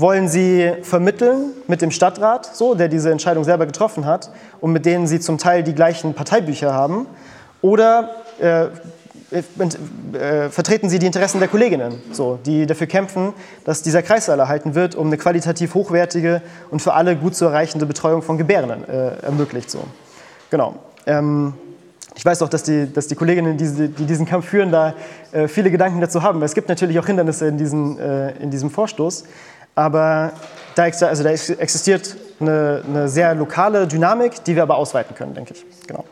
[0.00, 4.30] Wollen sie vermitteln mit dem Stadtrat, so, der diese Entscheidung selber getroffen hat
[4.62, 7.06] und mit denen sie zum Teil die gleichen Parteibücher haben?
[7.60, 8.08] Oder
[8.40, 8.68] äh,
[9.30, 13.34] äh, vertreten sie die Interessen der Kolleginnen, so, die dafür kämpfen,
[13.66, 16.40] dass dieser Kreissaal erhalten wird, um eine qualitativ hochwertige
[16.70, 19.70] und für alle gut zu erreichende Betreuung von Gebärenden äh, ermöglicht.
[19.70, 19.80] So.
[20.48, 20.76] Genau.
[21.06, 21.52] Ähm,
[22.14, 24.94] ich weiß auch, dass die, dass die Kolleginnen, die, die diesen Kampf führen, da
[25.32, 26.42] äh, viele Gedanken dazu haben.
[26.42, 29.24] Es gibt natürlich auch Hindernisse in, diesen, äh, in diesem Vorstoß,
[29.74, 30.32] aber
[30.74, 35.54] da, also da existiert eine, eine, sehr lokale Dynamik, die wir aber ausweiten können, denke
[35.54, 35.64] ich.
[35.86, 36.04] Genau.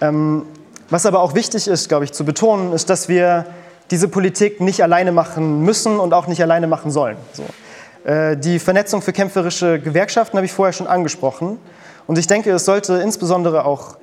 [0.00, 0.46] Ähm,
[0.90, 3.46] was aber auch wichtig ist, glaube ich, zu betonen, ist, dass wir
[3.90, 7.16] diese Politik nicht alleine machen müssen und auch nicht alleine machen sollen.
[7.32, 7.44] So.
[8.10, 11.58] Äh, die Vernetzung für kämpferische Gewerkschaften habe ich vorher schon angesprochen.
[12.06, 13.96] Und ich denke, es sollte insbesondere auch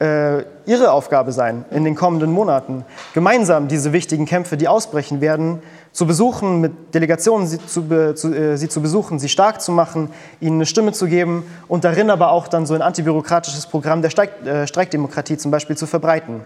[0.00, 5.62] äh, Ihre Aufgabe sein, in den kommenden Monaten gemeinsam diese wichtigen Kämpfe, die ausbrechen werden,
[5.92, 10.08] zu besuchen, mit Delegationen sie zu, zu, äh, sie zu besuchen, sie stark zu machen,
[10.40, 14.10] ihnen eine Stimme zu geben und darin aber auch dann so ein antibürokratisches Programm der
[14.10, 16.40] Streik, äh, Streikdemokratie zum Beispiel zu verbreiten.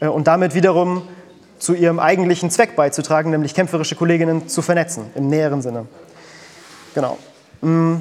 [0.00, 1.02] Äh, und damit wiederum
[1.60, 5.86] zu ihrem eigentlichen Zweck beizutragen, nämlich kämpferische Kolleginnen zu vernetzen, im näheren Sinne.
[6.94, 7.18] Genau.
[7.60, 7.96] Mm.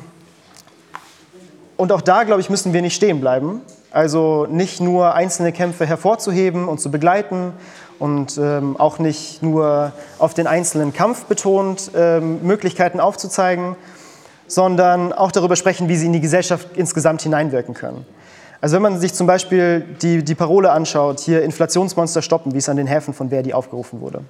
[1.77, 3.61] Und auch da, glaube ich, müssen wir nicht stehen bleiben.
[3.91, 7.53] Also nicht nur einzelne Kämpfe hervorzuheben und zu begleiten
[7.99, 13.75] und ähm, auch nicht nur auf den einzelnen Kampf betont ähm, Möglichkeiten aufzuzeigen,
[14.47, 18.05] sondern auch darüber sprechen, wie sie in die Gesellschaft insgesamt hineinwirken können.
[18.61, 22.67] Also wenn man sich zum Beispiel die, die Parole anschaut, hier Inflationsmonster stoppen, wie es
[22.67, 24.21] an den Häfen von Verdi aufgerufen wurde.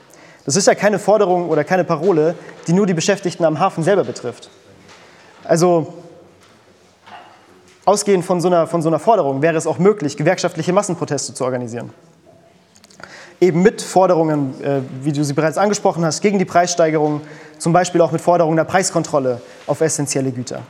[0.45, 2.35] Das ist ja keine Forderung oder keine Parole,
[2.67, 4.49] die nur die Beschäftigten am Hafen selber betrifft.
[5.43, 5.93] Also
[7.89, 11.43] Ausgehend von so, einer, von so einer Forderung wäre es auch möglich, gewerkschaftliche Massenproteste zu
[11.43, 11.89] organisieren.
[13.41, 17.21] Eben mit Forderungen, äh, wie du sie bereits angesprochen hast, gegen die Preissteigerung,
[17.57, 20.61] zum Beispiel auch mit Forderungen der Preiskontrolle auf essentielle Güter.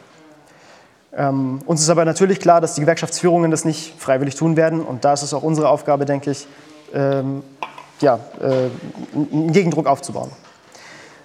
[1.15, 4.81] Ähm, uns ist aber natürlich klar, dass die Gewerkschaftsführungen das nicht freiwillig tun werden.
[4.81, 6.47] Und da ist es auch unsere Aufgabe, denke ich,
[6.93, 7.43] ähm,
[7.99, 8.69] ja, äh,
[9.13, 10.29] einen Gegendruck aufzubauen.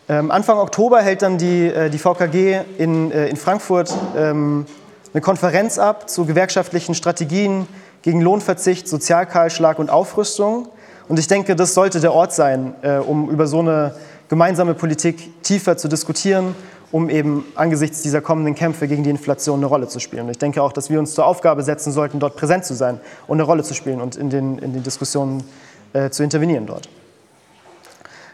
[0.09, 4.67] Ähm, Anfang Oktober hält dann die, äh, die VKG in, äh, in Frankfurt ähm,
[5.13, 7.67] eine Konferenz ab zu gewerkschaftlichen Strategien
[8.03, 10.69] gegen Lohnverzicht, Sozialkahlschlag und Aufrüstung.
[11.09, 13.95] Und ich denke, das sollte der Ort sein, äh, um über so eine
[14.29, 16.55] gemeinsame Politik tiefer zu diskutieren,
[16.91, 20.27] um eben angesichts dieser kommenden Kämpfe gegen die Inflation eine Rolle zu spielen.
[20.27, 23.01] Und ich denke auch, dass wir uns zur Aufgabe setzen sollten, dort präsent zu sein
[23.27, 25.45] und eine Rolle zu spielen und in den, in den Diskussionen
[25.93, 26.89] äh, zu intervenieren dort.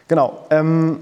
[0.08, 0.44] Genau.
[0.50, 1.00] Ähm,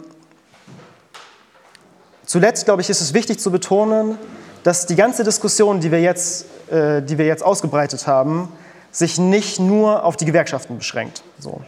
[2.24, 4.18] zuletzt, glaube ich, ist es wichtig zu betonen,
[4.62, 8.48] dass die ganze Diskussion, die wir jetzt, äh, die wir jetzt ausgebreitet haben,
[8.90, 11.22] sich nicht nur auf die Gewerkschaften beschränkt.
[11.38, 11.60] So.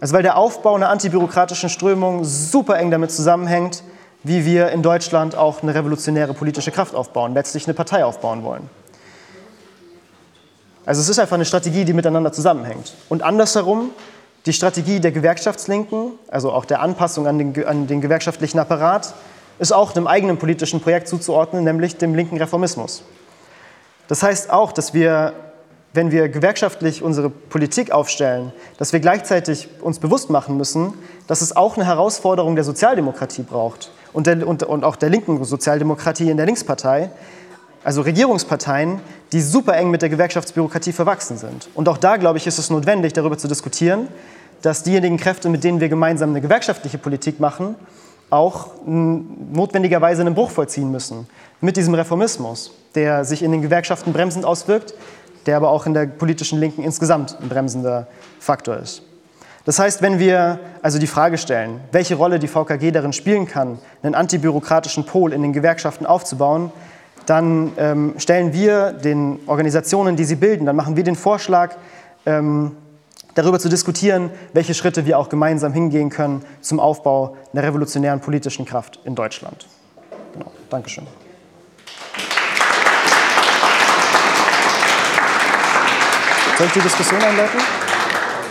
[0.00, 3.82] Also weil der Aufbau einer antibürokratischen Strömung super eng damit zusammenhängt,
[4.22, 8.68] wie wir in Deutschland auch eine revolutionäre politische Kraft aufbauen, letztlich eine Partei aufbauen wollen.
[10.86, 12.94] Also es ist einfach eine Strategie, die miteinander zusammenhängt.
[13.08, 13.90] Und andersherum,
[14.46, 19.14] die Strategie der Gewerkschaftslinken, also auch der Anpassung an den, an den gewerkschaftlichen Apparat,
[19.58, 23.02] ist auch einem eigenen politischen Projekt zuzuordnen, nämlich dem linken Reformismus.
[24.08, 25.34] Das heißt auch, dass wir,
[25.92, 30.94] wenn wir gewerkschaftlich unsere Politik aufstellen, dass wir gleichzeitig uns bewusst machen müssen,
[31.26, 35.42] dass es auch eine Herausforderung der Sozialdemokratie braucht und, der, und, und auch der linken
[35.44, 37.10] Sozialdemokratie in der Linkspartei,
[37.82, 39.00] also Regierungsparteien,
[39.32, 41.68] die super eng mit der Gewerkschaftsbürokratie verwachsen sind.
[41.74, 44.08] Und auch da, glaube ich, ist es notwendig, darüber zu diskutieren,
[44.62, 47.74] dass diejenigen Kräfte, mit denen wir gemeinsam eine gewerkschaftliche Politik machen,
[48.28, 51.26] auch notwendigerweise einen Bruch vollziehen müssen
[51.60, 54.94] mit diesem Reformismus, der sich in den Gewerkschaften bremsend auswirkt,
[55.46, 58.06] der aber auch in der politischen Linken insgesamt ein bremsender
[58.38, 59.02] Faktor ist.
[59.64, 63.78] Das heißt, wenn wir also die Frage stellen, welche Rolle die VKG darin spielen kann,
[64.02, 66.72] einen antibürokratischen Pol in den Gewerkschaften aufzubauen,
[67.26, 71.76] dann ähm, stellen wir den Organisationen, die sie bilden, dann machen wir den Vorschlag,
[72.26, 72.72] ähm,
[73.34, 78.64] darüber zu diskutieren, welche Schritte wir auch gemeinsam hingehen können zum Aufbau einer revolutionären politischen
[78.64, 79.66] Kraft in Deutschland.
[80.32, 80.50] Genau.
[80.68, 81.06] Dankeschön.
[86.60, 87.58] Soll ich die Diskussion einleiten?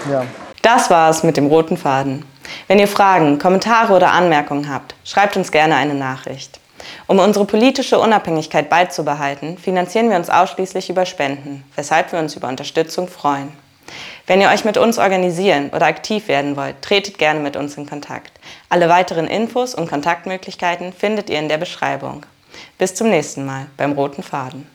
[0.09, 0.25] Ja.
[0.63, 2.25] Das war es mit dem roten Faden.
[2.67, 6.59] Wenn ihr Fragen, Kommentare oder Anmerkungen habt, schreibt uns gerne eine Nachricht.
[7.05, 12.47] Um unsere politische Unabhängigkeit beizubehalten, finanzieren wir uns ausschließlich über Spenden, weshalb wir uns über
[12.47, 13.51] Unterstützung freuen.
[14.25, 17.87] Wenn ihr euch mit uns organisieren oder aktiv werden wollt, tretet gerne mit uns in
[17.87, 18.31] Kontakt.
[18.69, 22.25] Alle weiteren Infos und Kontaktmöglichkeiten findet ihr in der Beschreibung.
[22.79, 24.65] Bis zum nächsten Mal beim Roten Faden.